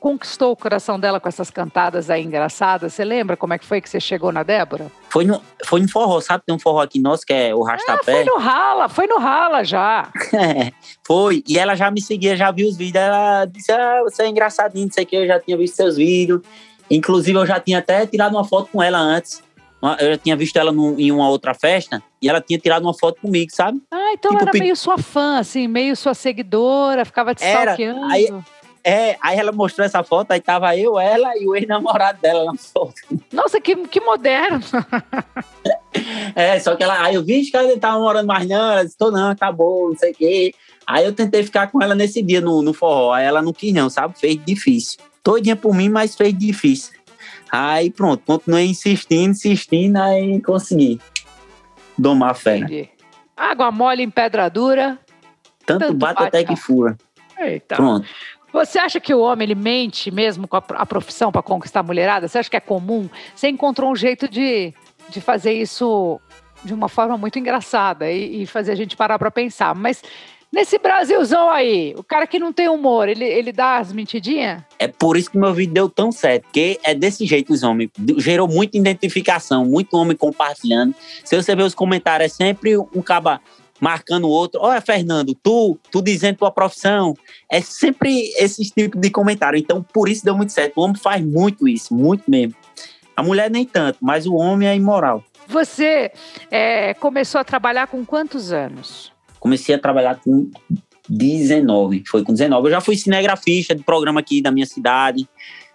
[0.00, 2.94] conquistou o coração dela com essas cantadas aí engraçadas.
[2.94, 4.90] Você lembra como é que foi que você chegou na Débora?
[5.10, 6.42] Foi no, foi no forró, sabe?
[6.46, 8.12] Tem um forró aqui nosso que é o Ah, Rastapé.
[8.12, 10.08] foi no rala, foi no rala já.
[11.06, 11.42] Foi.
[11.46, 13.02] E ela já me seguia, já viu os vídeos.
[13.04, 15.16] Ela disse: Ah, você é engraçadinho, não sei o que.
[15.16, 16.40] Eu já tinha visto seus vídeos.
[16.90, 19.42] Inclusive, eu já tinha até tirado uma foto com ela antes.
[20.00, 22.92] eu já tinha visto ela num- em uma outra festa e ela tinha tirado uma
[22.94, 23.80] foto comigo, sabe?
[23.90, 27.72] Ah, então Tipo, era pe- meio sua fã, assim, meio sua seguidora, ficava te Era,
[27.72, 28.04] stalkeando.
[28.06, 28.28] aí-
[28.82, 32.54] É, aí ela mostrou essa foto, aí tava eu, ela e o ex-namorado dela na
[32.56, 32.94] foto.
[33.32, 34.60] Nossa, que, que moderno.
[36.34, 38.84] É, só que ela, aí eu vi que ela não tava morando mais não, ela
[38.84, 40.54] disse, tô não, acabou, não sei o quê.
[40.86, 43.72] Aí eu tentei ficar com ela nesse dia no, no forró, aí ela não quis
[43.74, 44.18] não, sabe?
[44.18, 45.00] Fez difícil.
[45.22, 46.94] Todinha por mim, mas fez difícil.
[47.50, 51.00] Aí pronto, continuei insistindo, insistindo, aí consegui
[51.98, 52.58] domar a fera.
[52.58, 52.88] Entendi.
[53.36, 54.98] Água mole em pedra dura.
[55.66, 56.96] Tanto, Tanto bate bate, até que fura.
[57.38, 57.76] Eita.
[57.76, 58.06] Pronto.
[58.52, 62.28] Você acha que o homem ele mente mesmo com a, profissão para conquistar a mulherada?
[62.28, 63.08] Você acha que é comum?
[63.34, 64.74] Você encontrou um jeito de,
[65.08, 66.20] de fazer isso
[66.64, 69.74] de uma forma muito engraçada e, e fazer a gente parar para pensar.
[69.74, 70.02] Mas
[70.52, 74.62] nesse Brasilzão aí, o cara que não tem humor, ele, ele dá as mentidinhas?
[74.78, 77.90] É por isso que meu vídeo deu tão certo, porque é desse jeito os homens.
[78.18, 80.94] Gerou muita identificação, muito homem compartilhando.
[81.24, 83.40] Se você ver os comentários, é sempre um caba
[83.80, 84.60] marcando o outro.
[84.62, 87.14] Olha, Fernando, tu, tu dizendo tua profissão.
[87.50, 89.58] É sempre esse tipo de comentário.
[89.58, 90.74] Então, por isso deu muito certo.
[90.76, 92.54] O homem faz muito isso, muito mesmo.
[93.16, 95.24] A mulher nem tanto, mas o homem é imoral.
[95.48, 96.12] Você
[96.50, 99.10] é, começou a trabalhar com quantos anos?
[99.40, 100.50] Comecei a trabalhar com
[101.08, 102.66] 19, foi com 19.
[102.68, 105.28] Eu já fui cinegrafista de programa aqui da minha cidade.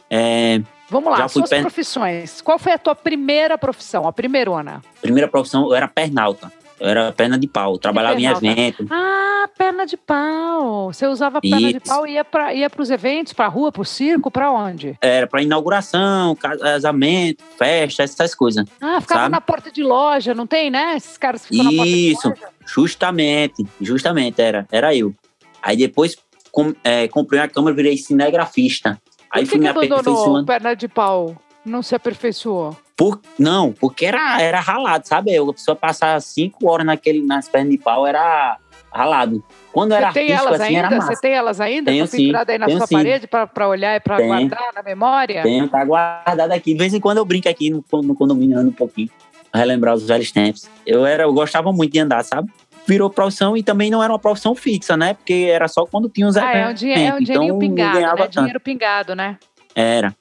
[0.10, 2.41] É, Vamos lá, Já fui suas per- profissões.
[2.41, 4.82] Qual foi a tua primeira profissão, a primeirona?
[5.02, 6.52] primeira profissão, eu era pernalta.
[6.79, 8.85] Eu era perna de pau, trabalhava em evento.
[8.91, 10.91] Ah, perna de pau.
[10.91, 11.85] Você usava perna de Isso.
[11.88, 14.97] pau e ia para ia os eventos, para rua, para o circo, para onde?
[15.01, 18.65] Era para inauguração, casamento, festa, essas coisas.
[18.81, 19.31] Ah, ficava Sabe?
[19.31, 20.95] na porta de loja, não tem, né?
[20.97, 22.27] Esses caras ficam na porta de Isso.
[22.29, 22.49] loja.
[22.65, 25.13] Justamente, justamente, era, era eu.
[25.61, 26.17] Aí depois
[26.51, 28.99] com- é, comprei uma câmera e virei cinegrafista.
[29.31, 30.45] Aí Por fui que, me que abandonou aperfeiçoando.
[30.45, 31.35] perna de pau?
[31.65, 32.75] Não se aperfeiçoou.
[32.97, 35.34] Por, não, porque era, era ralado, sabe?
[35.34, 38.58] Eu, a pessoa passar cinco horas naquele, nas pernas de pau era
[38.91, 39.43] ralado.
[39.73, 41.05] Quando era Você tem artístico, elas assim, era ainda?
[41.05, 41.91] Você tem elas ainda?
[41.91, 42.95] Tenho tá sim, aí na tenho sua sim.
[42.95, 45.43] parede para olhar e para guardar na memória?
[45.43, 46.71] Tenho, tá guardado aqui.
[46.71, 49.10] De vez em quando eu brinco aqui no, no condomínio, ando um pouquinho,
[49.53, 50.69] relembrar os velhos tempos.
[50.86, 52.49] Eu, era, eu gostava muito de andar, sabe?
[52.88, 55.15] Virou profissão e também não era uma profissão fixa, né?
[55.15, 58.27] Porque era só quando tinha os Ah, é um, é um dinheirinho então, pingado, né?
[58.29, 59.38] Dinheiro pingado, né?
[59.75, 60.15] Era,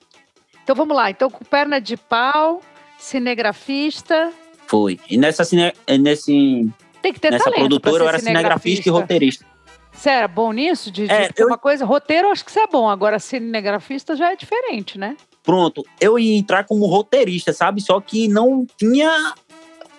[0.64, 1.10] Então vamos lá.
[1.10, 2.60] Então, com perna de pau,
[2.98, 4.32] cinegrafista.
[4.66, 4.98] foi.
[5.08, 6.66] E nessa, cine, nesse,
[7.02, 9.44] Tem que ter nessa talento produtora eu era cinegrafista e roteirista.
[9.92, 10.90] Você era bom nisso?
[10.90, 11.84] De, de É, eu- uma coisa.
[11.84, 12.88] Roteiro, acho que você é bom.
[12.88, 15.16] Agora, cinegrafista já é diferente, né?
[15.42, 17.80] Pronto, eu ia entrar como roteirista, sabe?
[17.82, 19.34] Só que não tinha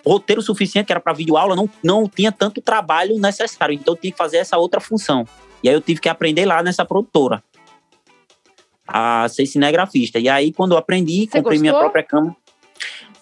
[0.04, 3.72] roteiro suficiente, que era para vídeo aula, não, não tinha tanto trabalho necessário.
[3.74, 5.24] Então eu tinha que fazer essa outra função.
[5.62, 7.42] E aí eu tive que aprender lá nessa produtora
[8.86, 10.18] a ser cinegrafista.
[10.18, 11.90] E aí, quando eu aprendi, Você comprei minha gostou?
[11.90, 12.36] própria câmera.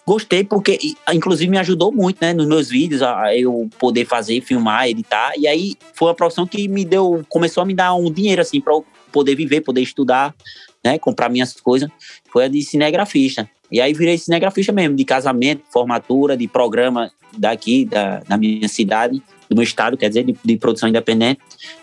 [0.07, 0.77] Gostei, porque
[1.11, 5.33] inclusive me ajudou muito, né, nos meus vídeos, a eu poder fazer, filmar, editar.
[5.35, 8.61] E aí foi uma profissão que me deu, começou a me dar um dinheiro, assim,
[8.61, 10.35] para eu poder viver, poder estudar,
[10.83, 11.89] né, comprar minhas coisas.
[12.31, 13.49] Foi a de cinegrafista.
[13.71, 19.19] E aí virei cinegrafista mesmo, de casamento, formatura, de programa daqui, da, da minha cidade,
[19.49, 21.41] do meu estado, quer dizer, de, de produção independente,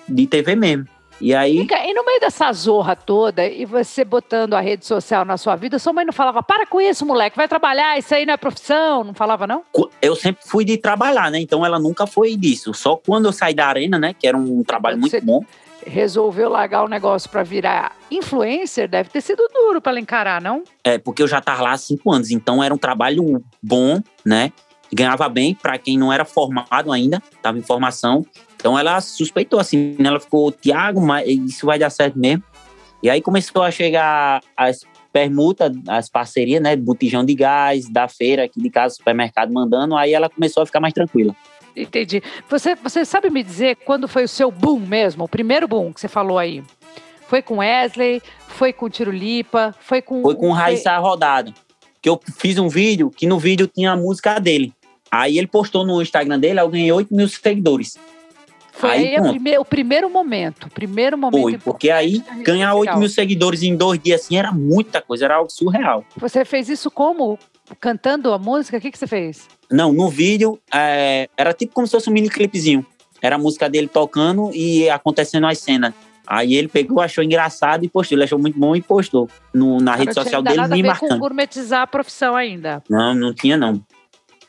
[0.09, 0.87] de TV mesmo.
[1.21, 1.67] E aí.
[1.67, 5.55] Cá, E no meio dessa zorra toda, e você botando a rede social na sua
[5.57, 8.37] vida, sua mãe não falava, para com isso, moleque, vai trabalhar, isso aí não é
[8.37, 9.05] profissão.
[9.05, 9.63] Não falava, não?
[10.01, 11.39] Eu sempre fui de trabalhar, né?
[11.41, 12.75] Então ela nunca foi disso.
[12.75, 14.15] Só quando eu saí da arena, né?
[14.19, 15.41] Que era um trabalho muito Você- bom.
[15.85, 20.63] Resolveu largar o negócio pra virar influencer, deve ter sido duro pra ela encarar, não?
[20.85, 22.31] É, porque eu já estava lá há cinco anos.
[22.31, 24.53] Então era um trabalho bom, né?
[24.93, 28.25] Ganhava bem para quem não era formado ainda, estava em formação.
[28.63, 30.09] Então ela suspeitou assim, né?
[30.09, 32.45] Ela ficou, Tiago, mas isso vai dar certo mesmo.
[33.03, 36.77] E aí começou a chegar as permutas, as parcerias, né?
[36.77, 39.97] Botijão de gás, da feira aqui de casa, supermercado mandando.
[39.97, 41.35] Aí ela começou a ficar mais tranquila.
[41.75, 42.23] Entendi.
[42.49, 45.25] Você, você sabe me dizer quando foi o seu boom mesmo?
[45.25, 46.63] O primeiro boom que você falou aí?
[47.27, 48.23] Foi com Wesley?
[48.47, 49.75] Foi com Tirulipa?
[49.81, 50.23] Foi com.
[50.23, 51.53] Foi com Raíssa Rodada.
[52.01, 54.73] Que eu fiz um vídeo que no vídeo tinha a música dele.
[55.11, 57.99] Aí ele postou no Instagram dele, eu ganhei 8 mil seguidores.
[58.73, 60.65] Foi aí, prime- o primeiro momento.
[60.67, 61.43] O primeiro momento.
[61.43, 62.99] Foi, porque aí ganhar 8 social.
[62.99, 66.05] mil seguidores em dois dias assim era muita coisa, era algo surreal.
[66.17, 67.39] Você fez isso como?
[67.79, 68.79] Cantando a música?
[68.79, 69.47] O que, que você fez?
[69.71, 72.85] Não, no vídeo é, era tipo como se fosse um mini clipezinho.
[73.21, 75.95] Era a música dele tocando e acontecendo as cenas.
[76.27, 78.17] Aí ele pegou, achou engraçado e postou.
[78.17, 81.19] Ele achou muito bom e postou no, na Ah, rede não social dele, me marcando.
[81.19, 82.83] gourmetizar a profissão ainda.
[82.89, 83.81] Não, não tinha não.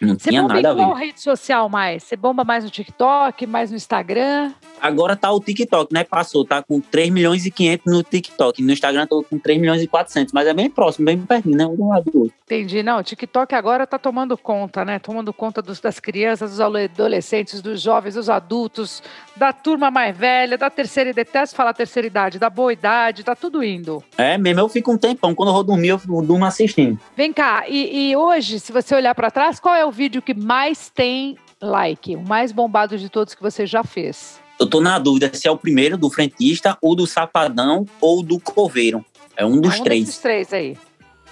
[0.05, 0.81] Não Você tinha bomba nada a em ver.
[0.83, 2.03] qual rede social mais?
[2.03, 4.51] Você bomba mais no TikTok, mais no Instagram?
[4.81, 6.03] Agora tá o TikTok, né?
[6.03, 8.61] Passou, tá com 3 milhões e 500 no TikTok.
[8.61, 11.65] No Instagram tô com 3 milhões e 400, mas é bem próximo, bem pertinho, né?
[11.65, 12.33] Um do lado do outro.
[12.45, 12.83] Entendi.
[12.83, 14.99] Não, o TikTok agora tá tomando conta, né?
[14.99, 19.01] Tomando conta dos- das crianças, dos adolescentes, dos jovens, dos adultos,
[19.35, 21.23] da turma mais velha, da terceira idade.
[21.23, 24.03] Detesto falar terceira idade, da boa idade, tá tudo indo.
[24.17, 25.33] É mesmo, eu fico um tempão.
[25.33, 26.99] Quando eu vou dormir, eu durmo assistindo.
[27.15, 30.33] Vem cá, e, e hoje, se você olhar para trás, qual é o vídeo que
[30.33, 32.15] mais tem like?
[32.15, 34.41] O mais bombado de todos que você já fez?
[34.59, 38.39] Eu tô na dúvida se é o primeiro do frentista, ou do Sapadão, ou do
[38.39, 39.03] Coveiro.
[39.35, 40.05] É um dos É um três.
[40.05, 40.77] desses três aí.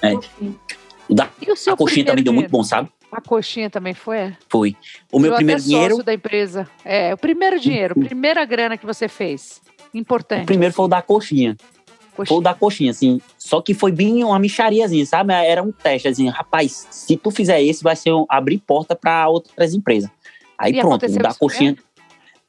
[0.02, 0.14] É.
[1.08, 2.90] O da E o seu a coxinha também deu muito bom, sabe?
[3.12, 4.18] A coxinha também foi?
[4.18, 4.38] é?
[4.50, 4.76] Foi.
[5.12, 6.70] O meu Virou primeiro até dinheiro, da empresa.
[6.86, 9.62] É, o primeiro dinheiro, a primeira grana que você fez.
[9.94, 10.44] Importante.
[10.44, 11.58] o primeiro foi o da coxinha.
[12.16, 12.38] Coxinha.
[12.40, 13.20] o da coxinha, assim.
[13.38, 15.34] Só que foi bem uma michariazinha, sabe?
[15.34, 19.28] Era um teste, assim, rapaz, se tu fizer esse, vai ser um, abrir porta para
[19.28, 20.10] outras empresas.
[20.58, 21.76] Aí E pronto, o da coxinha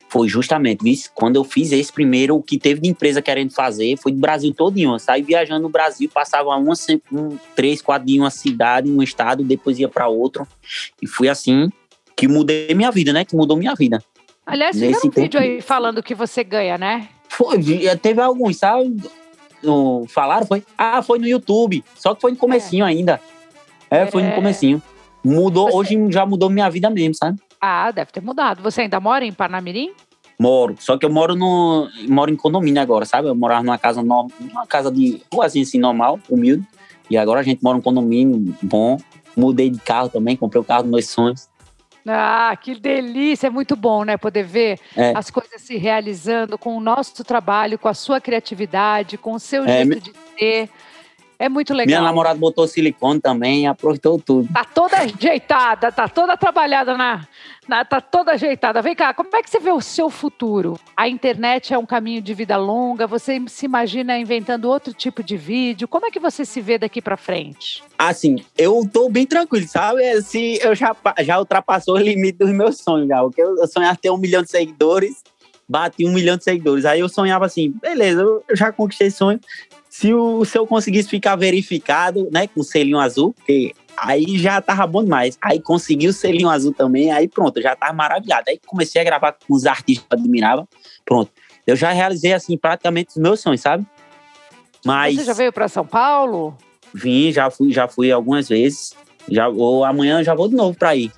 [0.08, 0.94] foi justamente, viu?
[1.14, 4.52] Quando eu fiz esse primeiro, o que teve de empresa querendo fazer foi do Brasil
[4.52, 4.92] todinho.
[4.92, 6.74] Eu saí viajando no Brasil, passava uma,
[7.10, 10.46] um, três, quatro dias em uma cidade, em um estado, depois ia para outro.
[11.00, 11.70] E fui assim
[12.14, 13.24] que mudei minha vida, né?
[13.24, 14.04] Que mudou minha vida.
[14.44, 17.08] Aliás, fizeram um vídeo aí falando que você ganha, né?
[17.30, 18.94] Foi, vi- teve alguns, sabe?
[19.62, 20.64] No- falaram, foi?
[20.76, 21.84] Ah, foi no YouTube.
[21.94, 23.20] Só que foi no comecinho ainda.
[23.90, 24.28] É, foi É.
[24.28, 24.82] no comecinho.
[25.24, 27.38] Mudou, Você- hoje já mudou minha vida mesmo, sabe?
[27.60, 28.62] Ah, deve ter mudado.
[28.62, 29.92] Você ainda mora em Parnamirim?
[30.38, 30.74] Moro.
[30.80, 31.88] Só que eu moro no.
[32.08, 33.28] Moro em condomínio agora, sabe?
[33.28, 36.66] Eu morava numa casa normal, numa casa de ruazinha assim, normal, humilde.
[37.08, 38.96] E agora a gente mora em condomínio bom.
[39.36, 41.48] Mudei de carro também, comprei o carro dos meus sonhos.
[42.06, 43.46] Ah, que delícia!
[43.46, 44.16] É muito bom, né?
[44.16, 45.12] Poder ver É.
[45.16, 49.64] as coisas se realizando com o nosso trabalho, com a sua criatividade, com o seu
[49.64, 50.68] É, jeito me- de ser.
[51.42, 51.86] É muito legal.
[52.00, 54.48] Minha namorada botou silicone também, aproveitou tudo.
[54.54, 57.26] Tá toda ajeitada, tá toda trabalhada na,
[57.66, 58.80] na- Tá toda ajeitada.
[58.80, 60.78] Vem cá, como é que você vê o seu futuro?
[60.96, 65.36] A internet é um caminho de vida longa, você se imagina inventando outro tipo de
[65.36, 65.88] vídeo?
[65.88, 67.82] Como é que você se vê daqui pra frente?
[67.98, 70.08] Assim, eu tô bem tranquilo, sabe?
[70.10, 73.20] Assim, eu já, já ultrapassou o limite dos meus sonhos já.
[73.20, 75.24] Porque eu, sonhava ter um milhão de seguidores,
[75.68, 76.84] bati um milhão de seguidores.
[76.84, 79.40] Aí eu sonhava assim, beleza, eu, já conquistei sonho.
[79.92, 84.58] Se, o, se eu conseguisse ficar verificado, né, com o selinho azul, porque aí já
[84.58, 85.36] tava bom demais.
[85.42, 88.44] Aí consegui o selinho azul também, aí pronto, já tava maravilhado.
[88.48, 90.66] Aí comecei a gravar com os artistas que eu admirava,
[91.04, 91.30] pronto.
[91.66, 93.84] Eu já realizei, assim, praticamente os meus sonhos, sabe?
[94.82, 95.14] Mas...
[95.16, 96.56] Você já veio pra São Paulo?
[96.94, 98.94] Vim, já fui, já fui algumas vezes.
[99.28, 101.12] Já, ou amanhã eu já vou de novo pra ir.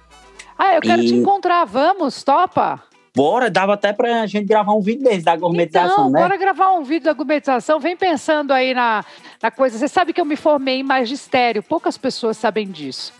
[0.58, 2.82] Ah, eu quero te E- encontrar, vamos, topa?
[3.14, 6.20] Bora, dava até pra gente gravar um vídeo desse da gourmetização, Então, né?
[6.20, 7.78] bora gravar um vídeo da gourmetização.
[7.78, 9.04] Vem pensando aí na,
[9.40, 9.78] na coisa.
[9.78, 13.12] Você sabe que eu me formei em magistério, poucas pessoas sabem disso.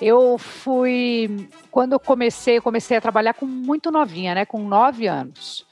[0.00, 1.48] Eu fui.
[1.70, 4.44] Quando eu comecei, eu comecei a trabalhar com muito novinha, né?
[4.44, 5.66] Com nove anos.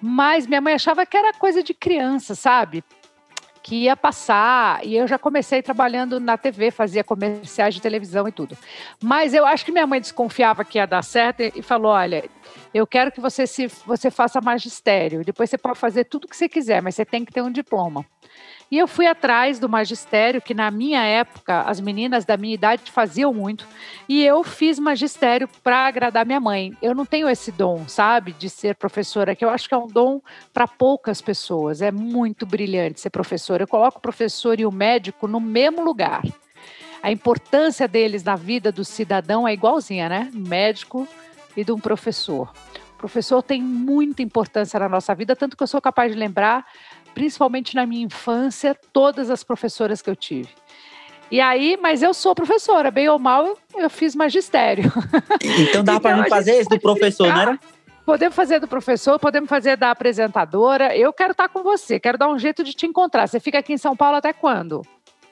[0.00, 2.84] Mas minha mãe achava que era coisa de criança, sabe?
[3.66, 4.86] Que ia passar.
[4.86, 8.56] E eu já comecei trabalhando na TV, fazia comerciais de televisão e tudo.
[9.02, 12.24] Mas eu acho que minha mãe desconfiava que ia dar certo e falou: olha,
[12.72, 15.24] eu quero que você se você faça magistério.
[15.24, 18.06] Depois você pode fazer tudo que você quiser, mas você tem que ter um diploma.
[18.70, 22.90] E eu fui atrás do magistério, que na minha época as meninas da minha idade
[22.90, 23.66] faziam muito,
[24.08, 26.76] e eu fiz magistério para agradar minha mãe.
[26.82, 29.86] Eu não tenho esse dom, sabe, de ser professora, que eu acho que é um
[29.86, 30.20] dom
[30.52, 31.80] para poucas pessoas.
[31.80, 33.62] É muito brilhante ser professora.
[33.62, 36.22] Eu coloco o professor e o médico no mesmo lugar.
[37.02, 40.28] A importância deles na vida do cidadão é igualzinha, né?
[40.34, 41.06] Médico
[41.56, 42.52] e de um professor.
[42.94, 46.66] O professor tem muita importância na nossa vida, tanto que eu sou capaz de lembrar,
[47.16, 50.50] principalmente na minha infância, todas as professoras que eu tive.
[51.30, 54.92] E aí, mas eu sou professora, bem ou mal, eu, eu fiz magistério.
[55.42, 57.58] Então dá pra Então, gente a fazer esse do professor, não era?
[58.04, 60.94] Podemos fazer do professor, podemos fazer da apresentadora.
[60.94, 63.26] Eu quero estar com você, quero dar um jeito de te encontrar.
[63.26, 64.82] Você fica aqui em São Paulo até quando?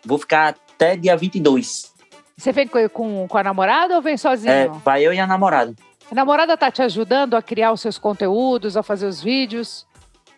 [0.03, 1.93] Vou ficar até dia 22.
[2.35, 4.51] Você vem com, com, com a namorada ou vem sozinho?
[4.51, 5.75] É, vai eu e a namorada.
[6.11, 9.87] A namorada tá te ajudando a criar os seus conteúdos, a fazer os vídeos?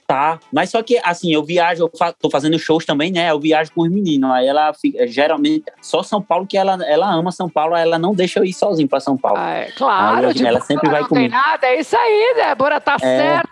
[0.07, 3.29] Tá, mas só que assim, eu viajo, eu fa tô fazendo shows também, né?
[3.31, 4.31] Eu viajo com os meninos.
[4.31, 7.99] Aí ela fica, geralmente, só São Paulo que ela, ela ama São Paulo, aí ela
[7.99, 9.39] não deixa eu ir sozinho pra São Paulo.
[9.41, 11.29] Ah, é, claro, Aí ela sempre vai não comigo.
[11.31, 12.99] tem nada, é isso aí, Débora, tá É.
[12.99, 13.51] certa.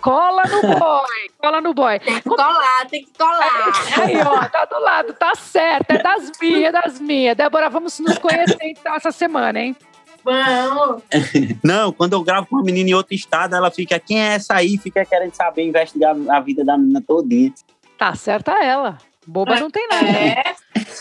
[0.00, 2.00] Cola no boy, cola no boy.
[2.00, 3.72] Tem que colar, tem que colar.
[4.02, 7.36] Aí, ó, tá do lado, tá certo, é das minhas, das minhas.
[7.36, 9.76] Débora, vamos nos conhecer então essa semana, hein?
[10.24, 11.02] Vamos.
[11.62, 14.54] Não, quando eu gravo com uma menina em outro estado, ela fica, quem é essa
[14.54, 14.78] aí?
[14.78, 17.52] Fica querendo saber, investigar a vida da menina todinha.
[17.98, 18.98] Tá certa ela.
[19.26, 20.08] Boba não tem nada.
[20.08, 20.54] É,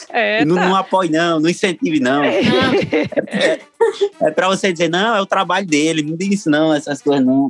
[0.10, 0.66] É, não, tá.
[0.68, 2.22] não apoie, não, não incentive, não.
[2.24, 3.60] É,
[4.22, 7.26] é pra você dizer, não, é o trabalho dele, não diga isso, não, essas coisas
[7.26, 7.48] não.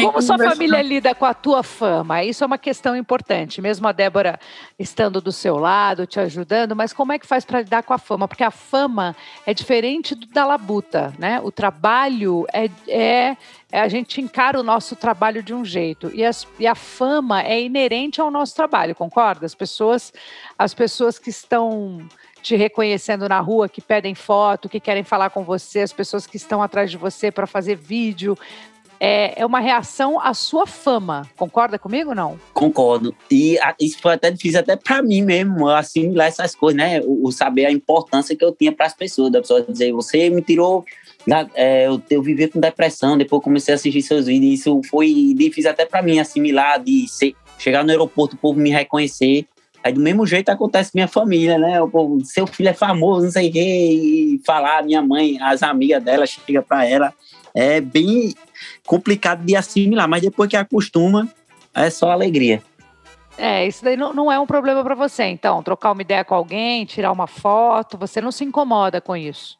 [0.00, 2.22] Como sua família lida com a tua fama?
[2.24, 3.60] Isso é uma questão importante.
[3.60, 4.38] Mesmo a Débora
[4.78, 7.98] estando do seu lado, te ajudando, mas como é que faz para lidar com a
[7.98, 8.26] fama?
[8.28, 9.16] Porque a fama
[9.46, 11.40] é diferente do da labuta, né?
[11.42, 13.36] O trabalho é, é,
[13.70, 17.42] é- a gente encara o nosso trabalho de um jeito e, as- e a fama
[17.42, 19.46] é inerente ao nosso trabalho, concorda?
[19.46, 20.12] As pessoas,
[20.58, 21.98] as pessoas que estão
[22.42, 26.36] te reconhecendo na rua, que pedem foto, que querem falar com você, as pessoas que
[26.36, 28.36] estão atrás de você para fazer vídeo,
[29.00, 31.28] é, é uma reação à sua fama.
[31.36, 32.38] Concorda comigo não?
[32.52, 33.14] Concordo.
[33.30, 37.00] E a- isso foi até difícil até pra mim mesmo, assimilar essas coisas, né?
[37.00, 40.28] O, o saber a importância que eu tinha para as pessoas, da pessoa dizer, você
[40.30, 40.84] me tirou.
[41.26, 45.70] da- é, eu, eu com depressão, depois comecei a assistir seus vídeos, isso foi difícil
[45.70, 49.46] até para mim assimilar, de ser- chegar no aeroporto, o povo me reconhecer.
[49.84, 51.78] Aí do mesmo jeito acontece com minha família, né?
[51.82, 55.62] O povo, seu filho é famoso, não sei o quê, e falar, minha mãe, as
[55.62, 57.12] amigas dela chega para ela.
[57.54, 58.34] É bem
[58.86, 61.28] complicado de assimilar, mas depois que acostuma,
[61.74, 62.62] é só alegria.
[63.36, 65.24] É, isso daí não, não é um problema para você.
[65.24, 69.58] Então, trocar uma ideia com alguém, tirar uma foto, você não se incomoda com isso.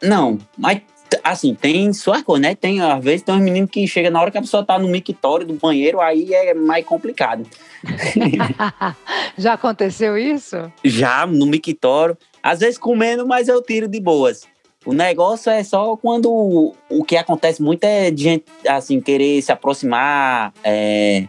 [0.00, 0.82] Não, mas
[1.24, 2.54] assim, tem suas coisas, né?
[2.54, 4.88] Tem, às vezes tem uns meninos que chega na hora que a pessoa tá no
[4.88, 7.46] mictório do banheiro, aí é mais complicado.
[9.36, 10.70] Já aconteceu isso?
[10.84, 14.46] Já no mictório, às vezes comendo, mas eu tiro de boas.
[14.84, 19.42] O negócio é só quando o, o que acontece muito é de gente, assim, querer
[19.42, 21.26] se aproximar, é,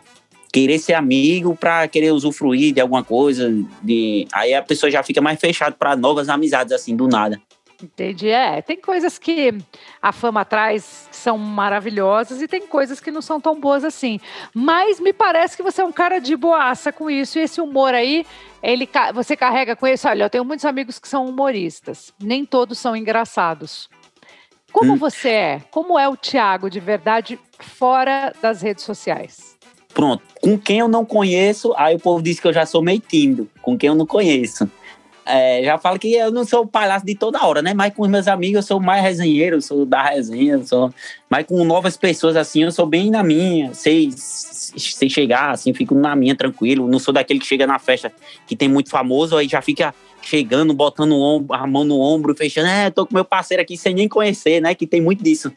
[0.52, 3.52] querer ser amigo pra querer usufruir de alguma coisa.
[3.82, 7.42] De, aí a pessoa já fica mais fechada para novas amizades, assim, do nada.
[7.82, 8.30] Entendi.
[8.30, 9.54] É, tem coisas que
[10.02, 14.20] a fama traz que são maravilhosas e tem coisas que não são tão boas assim.
[14.54, 17.39] Mas me parece que você é um cara de boaça com isso.
[17.39, 18.26] E esse humor aí,
[18.62, 20.08] ele, você carrega com isso.
[20.08, 22.13] Olha, eu tenho muitos amigos que são humoristas.
[22.22, 23.89] Nem todos são engraçados.
[24.72, 24.98] Como Hum.
[24.98, 25.62] você é?
[25.72, 29.58] Como é o Thiago de verdade fora das redes sociais?
[29.94, 33.00] Pronto, com quem eu não conheço, aí o povo diz que eu já sou meio
[33.00, 34.70] tímido, com quem eu não conheço.
[35.32, 37.72] É, já falo que eu não sou palhaço de toda hora, né?
[37.72, 40.92] Mas com os meus amigos eu sou mais resenheiro, sou da resenha, sou...
[41.30, 45.94] mas com novas pessoas assim, eu sou bem na minha, sei, sei chegar, assim, fico
[45.94, 46.88] na minha tranquilo.
[46.88, 48.12] Não sou daquele que chega na festa
[48.48, 52.89] que tem muito famoso, aí já fica chegando, botando a mão no ombro, fechando, é,
[52.89, 54.74] tô com meu parceiro aqui sem nem conhecer, né?
[54.74, 55.52] Que tem muito disso.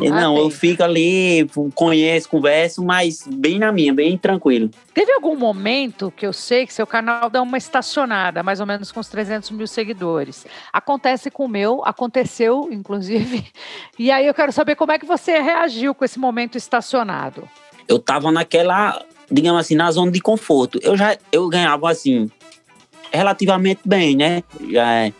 [0.00, 4.70] Ah, não, eu fico ali, conheço, converso, mas bem na minha, bem tranquilo.
[4.92, 8.90] Teve algum momento que eu sei que seu canal dá uma estacionada, mais ou menos
[8.90, 10.46] com uns 300 mil seguidores.
[10.72, 13.44] Acontece com o meu, aconteceu, inclusive.
[13.96, 17.48] E aí eu quero saber como é que você reagiu com esse momento estacionado.
[17.86, 20.80] eu tava naquela, digamos assim, na zona de conforto.
[20.82, 22.30] Eu já eu ganhava assim
[23.12, 24.42] relativamente bem, né?
[24.70, 25.12] Já é.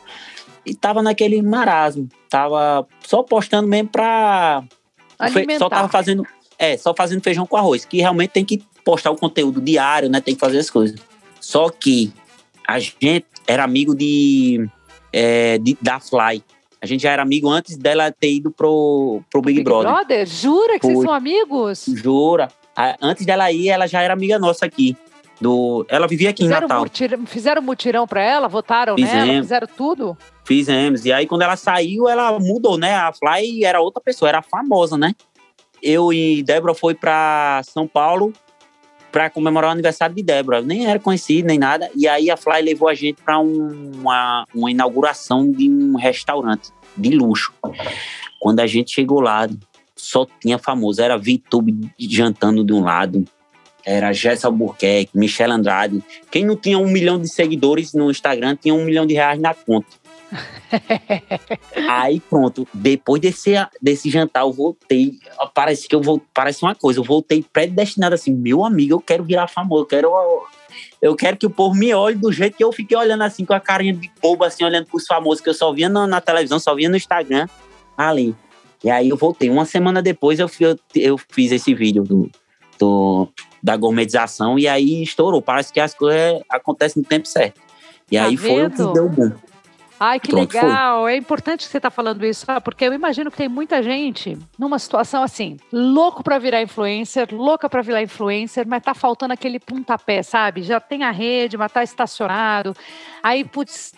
[0.66, 4.64] E tava naquele marasmo, tava só postando mesmo pra
[5.18, 5.58] Alimentar.
[5.58, 6.26] só tava fazendo,
[6.58, 10.20] é, só fazendo feijão com arroz, que realmente tem que postar o conteúdo diário, né?
[10.20, 10.98] Tem que fazer as coisas.
[11.40, 12.12] Só que
[12.66, 14.66] a gente era amigo de,
[15.12, 16.42] é, de da Fly.
[16.80, 20.26] A gente já era amigo antes dela ter ido pro, pro Big, Brother.
[20.26, 21.06] Jura que vocês Foi.
[21.06, 21.86] são amigos?
[21.94, 22.48] Jura?
[23.00, 24.96] Antes dela ir, ela já era amiga nossa aqui.
[25.40, 26.82] Do, ela vivia aqui em Fizeram, Natal.
[26.82, 29.46] mutirão, fizeram mutirão pra ela, votaram nela, Fizemos.
[29.46, 30.16] fizeram tudo?
[30.44, 31.04] Fizemos.
[31.04, 32.94] E aí, quando ela saiu, ela mudou, né?
[32.94, 35.14] A Fly era outra pessoa, era famosa, né?
[35.82, 38.32] Eu e Débora foi pra São Paulo
[39.12, 40.60] pra comemorar o aniversário de Débora.
[40.60, 41.88] Nem era conhecido, nem nada.
[41.94, 47.10] E aí a Fly levou a gente um- uma, uma inauguração de um restaurante de
[47.10, 47.52] luxo.
[48.40, 49.48] Quando a gente chegou lá,
[49.96, 51.00] só tinha famoso.
[51.00, 53.24] Era VTube jantando de um lado.
[53.86, 56.02] Era Jess Albuquerque, Michelle Andrade.
[56.30, 59.52] Quem não tinha um milhão de seguidores no Instagram tinha um milhão de reais na
[59.54, 59.86] conta.
[61.88, 65.18] Aí pronto, depois desse, desse jantar eu voltei,
[65.54, 69.24] parece que eu vou, parece uma coisa, eu voltei predestinado assim, meu amigo, eu quero
[69.24, 70.12] virar famoso, eu quero
[71.00, 73.54] eu quero que o povo me olhe do jeito que eu fiquei olhando assim com
[73.54, 76.58] a carinha de bobo assim, olhando pros famosos que eu só via na, na televisão,
[76.58, 77.46] só via no Instagram
[77.96, 78.34] ali.
[78.82, 82.30] E aí eu voltei, uma semana depois eu, eu, eu fiz esse vídeo do,
[82.78, 83.28] do
[83.62, 87.60] da gourmetização e aí estourou, parece que as coisas acontecem no tempo certo.
[88.10, 88.92] E Tá aí foi o que vendo?
[88.92, 89.32] deu bom.
[89.98, 90.60] Ai, que Pronto, foi.
[90.60, 91.08] legal.
[91.08, 94.78] É importante que você está falando isso, porque eu imagino que tem muita gente numa
[94.78, 100.22] situação assim, louco para virar influencer, louca para virar influencer, mas tá faltando aquele pontapé,
[100.22, 100.62] sabe?
[100.62, 102.74] Já tem a rede, mas tá estacionado.
[103.22, 103.92] Aí, putz,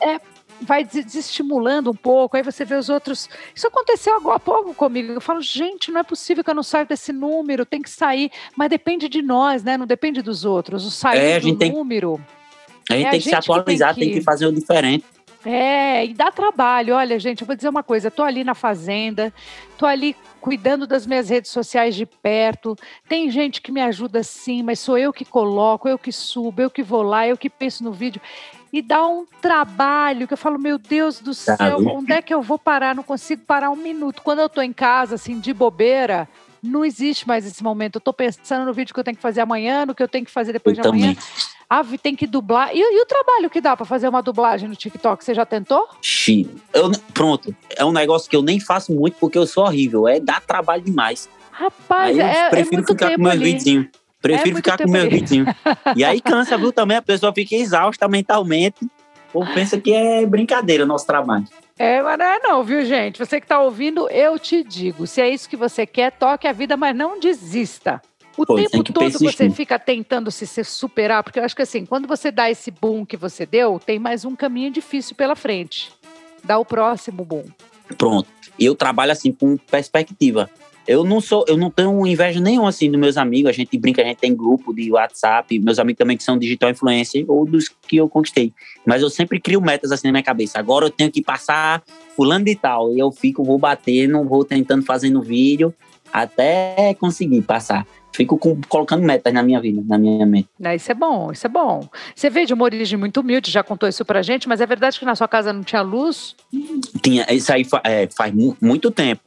[0.00, 0.20] é,
[0.60, 2.36] vai des- desestimulando um pouco.
[2.36, 3.28] Aí você vê os outros.
[3.54, 5.12] Isso aconteceu agora há pouco comigo.
[5.12, 8.30] Eu falo, gente, não é possível que eu não saia desse número, tem que sair.
[8.56, 9.76] Mas depende de nós, né?
[9.76, 10.84] Não depende dos outros.
[10.84, 12.20] O sair É, a do tem- número.
[12.90, 15.04] A gente É a tem que se atualizar, tem tem que- que fazer o diferente.
[15.48, 16.96] É, e dá trabalho.
[16.96, 19.32] Olha, gente, eu vou dizer uma coisa: tô ali na fazenda,
[19.78, 22.76] tô ali cuidando das minhas redes sociais de perto.
[23.08, 26.70] Tem gente que me ajuda sim, mas sou eu que coloco, eu que subo, eu
[26.70, 28.20] que vou lá, eu que penso no vídeo.
[28.72, 31.86] E dá um trabalho que eu falo, meu Deus do céu, Sabe?
[31.86, 32.94] onde é que eu vou parar?
[32.96, 34.22] Não consigo parar um minuto.
[34.22, 36.28] Quando eu tô em casa, assim, de bobeira,
[36.66, 37.96] não existe mais esse momento.
[37.96, 40.24] Eu tô pensando no vídeo que eu tenho que fazer amanhã, no que eu tenho
[40.24, 41.14] que fazer depois Eu de amanhã.
[41.14, 41.18] também.
[41.68, 42.70] Ah, tem que dublar.
[42.74, 45.24] E, e o trabalho que dá para fazer uma dublagem no TikTok?
[45.24, 45.88] Você já tentou?
[46.00, 50.06] Xi, Eu, pronto, é um negócio que eu nem faço muito porque eu sou horrível.
[50.06, 51.28] É dar trabalho demais.
[51.50, 53.44] Rapaz, aí eu é, é prefiro muito ficar com meus ali.
[53.44, 53.86] videozinhos.
[54.22, 55.10] Prefiro muito ficar com meus ali.
[55.14, 55.48] videozinhos.
[55.96, 56.96] E aí cansa, viu, também.
[56.98, 58.86] A pessoa fica exausta mentalmente.
[59.34, 61.46] Ou pensa que é brincadeira o nosso trabalho.
[61.78, 63.18] É, mas não é não, viu, gente?
[63.18, 65.06] Você que tá ouvindo, eu te digo.
[65.06, 68.00] Se é isso que você quer, toque a vida, mas não desista.
[68.36, 69.52] O tem tempo todo você persistir.
[69.52, 73.04] fica tentando se, se superar, porque eu acho que assim, quando você dá esse boom
[73.04, 75.90] que você deu, tem mais um caminho difícil pela frente.
[76.44, 77.44] Dá o próximo boom.
[77.96, 78.28] Pronto.
[78.58, 80.50] Eu trabalho assim com perspectiva.
[80.86, 83.50] Eu não sou, eu não tenho inveja nenhuma assim dos meus amigos.
[83.50, 86.70] A gente brinca, a gente tem grupo de WhatsApp, meus amigos também que são digital
[86.70, 88.52] influencer ou dos que eu conquistei.
[88.86, 90.58] Mas eu sempre crio metas assim na minha cabeça.
[90.58, 91.82] Agora eu tenho que passar
[92.14, 92.92] fulano de tal.
[92.94, 95.74] E eu fico, vou batendo, vou tentando fazendo vídeo
[96.12, 97.86] até conseguir passar.
[98.12, 100.48] Fico com- colocando metas na minha vida, na minha mente.
[100.58, 101.86] Né, Isso é bom, isso é bom.
[102.14, 104.98] Você veio de uma origem muito humilde, já contou isso pra gente, mas é verdade
[104.98, 106.34] que na sua casa não tinha luz?
[107.02, 109.20] Tinha, isso aí fa- é, faz mu- muito tempo.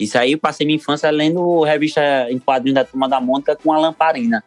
[0.00, 3.72] Isso aí eu passei minha infância lendo revista em quadrinhos da Turma da Mônica com
[3.72, 4.42] a lamparina.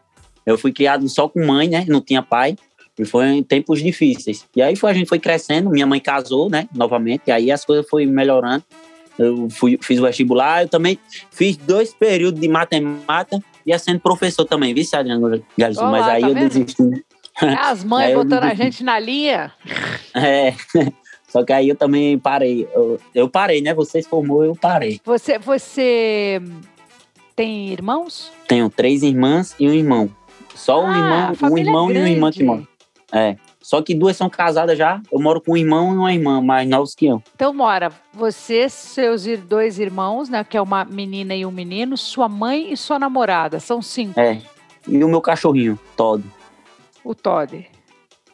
[0.46, 1.86] Eu fui criado só com mãe, né?
[1.88, 2.58] Não tinha pai.
[2.98, 4.46] E foi em tempos difíceis.
[4.56, 6.68] E aí foi, a gente foi crescendo, minha mãe casou, né?
[6.76, 8.64] Novamente, e aí as coisas foram melhorando.
[9.18, 11.00] Eu fui, fiz o vestibular, eu também
[11.32, 15.82] fiz dois períodos de matemática e sendo professor também, viu, Adriano Galizon?
[15.82, 16.50] Olá, Mas aí tá eu vendo?
[16.50, 16.84] desisti.
[16.84, 17.02] né?
[17.60, 19.52] As mães botando a gente na linha.
[20.14, 20.54] É.
[21.34, 22.70] Só que aí eu também parei.
[22.76, 23.74] Eu, eu parei, né?
[23.74, 25.02] Vocês formou, eu parei.
[25.04, 26.40] Você, você
[27.36, 28.32] tem irmãos?
[28.48, 30.08] Tenho três irmãs e um irmão.
[30.54, 32.44] Só um Ah, irmão, um irmão e uma irmã que grande.
[32.46, 32.68] moram.
[33.12, 33.36] É.
[33.60, 35.02] Só que duas são casadas já.
[35.12, 37.24] Eu moro com um irmão e uma irmã mais novos que eu.
[37.34, 40.44] Então, mora você, seus dois irmãos, né?
[40.48, 43.60] Que é uma menina e um menino, sua mãe e sua namorada.
[43.60, 44.20] São cinco.
[44.20, 44.40] É.
[44.88, 46.24] E o meu cachorrinho, Todd.
[47.04, 47.66] O Todd.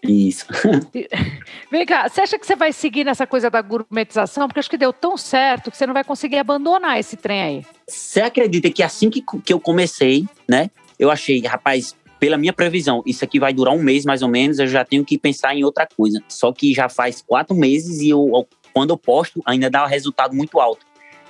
[0.04, 0.46] Isso.
[1.72, 4.48] Vem cá, você acha que você vai seguir nessa coisa da gourmetização?
[4.48, 7.66] Porque acho que deu tão certo que você não vai conseguir abandonar esse trem aí.
[7.88, 10.70] Você acredita que assim que, que eu comecei, né?
[10.98, 14.60] Eu achei, rapaz, pela minha previsão, isso aqui vai durar um mês mais ou menos,
[14.60, 16.22] eu já tenho que pensar em outra coisa.
[16.28, 20.36] Só que já faz quatro meses e eu, quando eu posto, ainda dá um resultado
[20.36, 20.86] muito alto.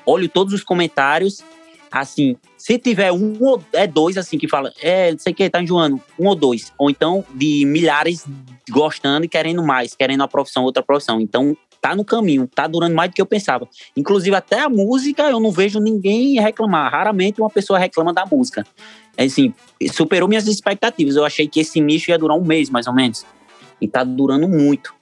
[0.06, 1.44] Olho todos os comentários,
[1.92, 5.50] assim, se tiver um ou é dois, assim, que fala, é, não sei o que,
[5.50, 6.72] tá enjoando, um ou dois.
[6.78, 8.26] Ou então de milhares
[8.70, 11.20] gostando e querendo mais, querendo uma profissão, outra profissão.
[11.20, 13.68] Então, tá no caminho, tá durando mais do que eu pensava.
[13.96, 16.92] Inclusive, até a música, eu não vejo ninguém reclamar.
[16.92, 18.66] Raramente uma pessoa reclama da música.
[19.18, 19.54] É assim,
[19.92, 21.16] superou minhas expectativas.
[21.16, 23.26] Eu achei que esse nicho ia durar um mês, mais ou menos.
[23.82, 24.94] E tá durando muito.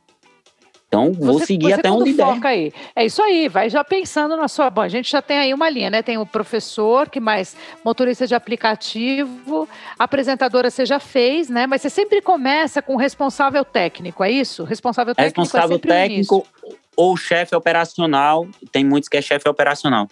[0.88, 2.48] Então, vou Você- seguir você até onde der.
[2.48, 2.72] aí.
[2.96, 4.70] É isso aí, vai já pensando na sua.
[4.70, 6.02] Bom, a gente já tem aí uma linha, né?
[6.02, 9.68] Tem o professor, que mais motorista de aplicativo,
[10.00, 11.68] apresentadora você já fez, né?
[11.68, 14.64] Mas você sempre começa com o responsável técnico, é isso?
[14.64, 15.90] Responsável técnico é Responsável o início.
[15.90, 16.48] técnico
[16.96, 18.48] ou chefe operacional.
[18.72, 20.08] Tem muitos que é chefe operacional.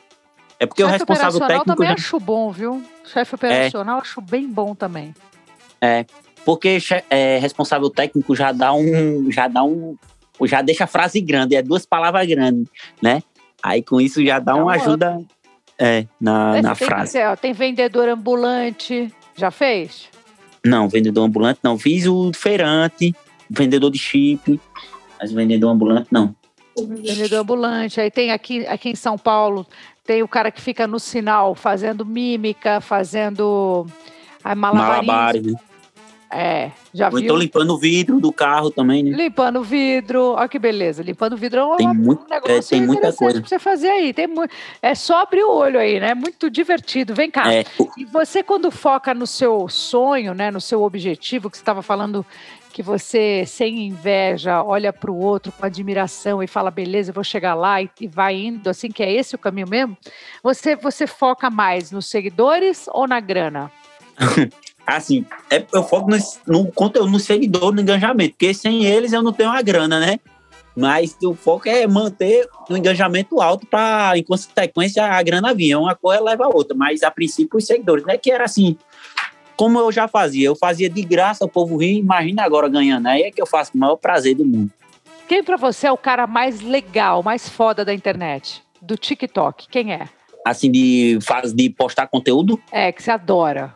[0.60, 1.76] É porque o Chefe responsável operacional técnico.
[1.78, 2.84] também já- acho bom, viu?
[3.06, 5.14] Chefe operacional acho bem bom também.
[6.46, 9.32] Porque che- é, responsável técnico já dá um.
[9.32, 9.96] Já dá um.
[10.44, 12.68] Já deixa a frase grande, é duas palavras grandes,
[13.02, 13.24] né?
[13.64, 15.24] Aí com isso já dá uma um ajuda
[15.78, 17.20] é, na, na tem, frase.
[17.20, 20.10] ó, tem vendedor ambulante, já fez?
[20.66, 21.78] Não, vendedor ambulante não.
[21.78, 23.16] Fiz o feirante,
[23.50, 24.60] vendedor de chip,
[25.20, 26.36] mas vendedor ambulante não.
[26.78, 28.02] Vendedor ambulante.
[28.02, 29.66] Aí tem aqui, aqui em São Paulo,
[30.06, 33.86] tem o cara que fica no sinal fazendo mímica, fazendo
[34.44, 35.08] a malabarismo.
[35.08, 35.54] Malabares, né?
[36.32, 37.20] É, já Ou viu?
[37.22, 39.16] então limpando o vidro do carro também, né?
[39.16, 41.04] Limpando o vidro, olha que beleza.
[41.04, 43.40] Limpando o vidro é um Tem muito- negócio é, tem muita coisa.
[43.40, 44.14] pra você fazer aí.
[44.14, 44.46] Tem mu...
[44.82, 46.14] É só abrir o olho aí, né?
[46.14, 47.14] Muito divertido.
[47.14, 47.54] Vem cá.
[47.54, 47.64] É,
[47.98, 52.26] E você, quando foca no seu sonho, né, no seu objetivo, que você estava falando
[52.74, 57.24] que você, sem inveja, olha para o outro com admiração e fala, beleza, eu vou
[57.24, 59.98] chegar lá e, e vai indo, assim, que é esse o caminho mesmo,
[60.44, 63.72] você, você foca mais nos seguidores ou na grana?
[64.86, 66.18] assim, é, eu foco no,
[66.48, 70.20] no conteúdo, no seguidor, no engajamento, porque sem eles eu não tenho a grana, né?
[70.76, 75.76] Mas o foco é manter o engajamento alto para, em consequência, a grana vir.
[75.76, 78.18] Uma coisa leva a outra, mas a princípio os seguidores, né?
[78.18, 78.78] Que era assim,
[79.56, 83.08] como eu já fazia, eu fazia de graça, o povo ria, imagina agora ganhando.
[83.08, 84.70] Aí é que eu faço com o maior prazer do mundo.
[85.28, 88.62] Quem pra você é o cara mais legal, mais foda da internet?
[88.82, 90.10] Do TikTok, quem é?
[90.46, 93.74] Assim, de, faz, de postar conteúdo, É, que você adora.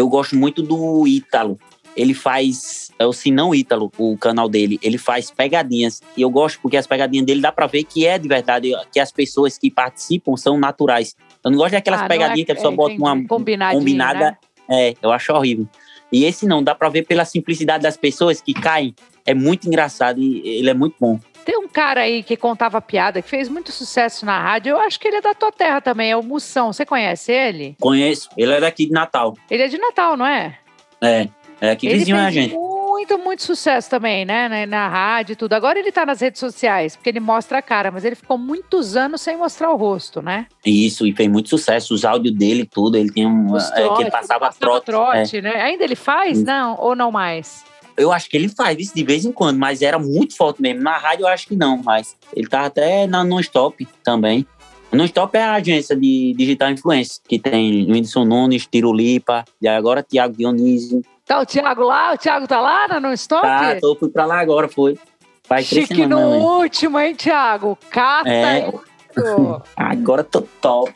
[0.00, 1.58] Eu gosto muito do Ítalo.
[1.96, 4.78] Ele faz, é o Sinão Ítalo, o canal dele.
[4.82, 6.00] Ele faz pegadinhas.
[6.16, 8.98] E eu gosto porque as pegadinhas dele dá pra ver que é de verdade, que
[9.00, 11.14] as pessoas que participam são naturais.
[11.44, 13.26] Eu não gosto daquelas Ah, pegadinhas é- que a pessoa é, bota uma
[13.72, 14.18] combinada.
[14.20, 14.36] né?
[14.70, 15.68] É, eu acho horrível.
[16.12, 18.94] E esse não, dá pra ver pela simplicidade das pessoas que caem.
[19.26, 21.18] É muito engraçado e ele é muito bom.
[21.50, 24.70] Tem um cara aí que contava piada, que fez muito sucesso na rádio.
[24.70, 26.72] Eu acho que ele é da tua terra também, é o Moção.
[26.72, 27.74] Você conhece ele?
[27.80, 29.36] Conheço, ele é daqui de Natal.
[29.50, 30.56] Ele é de Natal, não é?
[31.00, 31.28] É,
[31.60, 32.54] é aqui ele vizinho a gente.
[32.54, 34.48] muito, muito sucesso também, né?
[34.48, 35.54] Na, na rádio e tudo.
[35.54, 38.94] Agora ele tá nas redes sociais, porque ele mostra a cara, mas ele ficou muitos
[38.94, 40.46] anos sem mostrar o rosto, né?
[40.64, 41.92] Isso, e fez muito sucesso.
[41.92, 43.52] Os áudios dele tudo, ele tem um.
[43.52, 44.82] Os é, que ele trote, passava, trote.
[44.82, 44.92] é.
[44.92, 45.62] trote, né?
[45.62, 46.38] Ainda ele faz?
[46.38, 46.46] Isso.
[46.46, 47.68] Não, ou não mais?
[48.00, 50.82] Eu acho que ele faz isso de vez em quando, mas era muito forte mesmo.
[50.82, 54.46] Na rádio eu acho que não, mas ele tá até na Non-Stop também.
[54.92, 60.36] Non-Stop é a agência de digital influência, que tem Whindersson Nunes, Tirulipa, e agora Tiago
[60.36, 61.02] Dionísio.
[61.24, 62.12] Tá o Thiago lá?
[62.12, 63.42] O Thiago tá lá na Non Stop?
[63.42, 64.98] Tá, tô, fui pra lá agora, foi.
[65.44, 66.42] Faz três Chique no semanas.
[66.42, 66.48] né?
[66.48, 67.78] último, hein, Thiago?
[67.90, 68.72] Cata É.
[69.76, 70.92] Agora tô top.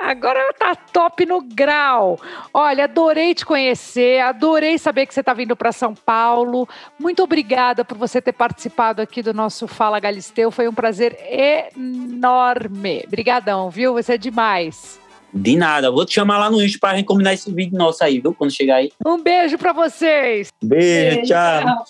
[0.00, 2.20] Agora tá top no grau.
[2.52, 6.68] Olha, adorei te conhecer, adorei saber que você tá vindo para São Paulo.
[6.98, 10.50] Muito obrigada por você ter participado aqui do nosso Fala Galisteu.
[10.50, 13.04] Foi um prazer enorme.
[13.06, 13.94] Obrigadão, viu?
[13.94, 15.00] Você é demais.
[15.32, 15.90] De nada.
[15.90, 18.34] Vou te chamar lá no Insta pra gente combinar esse vídeo nosso aí, viu?
[18.34, 18.92] Quando chegar aí.
[19.04, 20.50] Um beijo para vocês.
[20.62, 21.84] Beijo, tchau.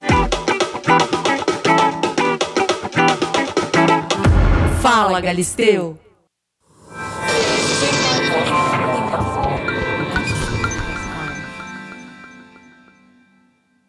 [4.81, 5.99] Fala, Galisteu.
[8.29, 8.76] Thank you.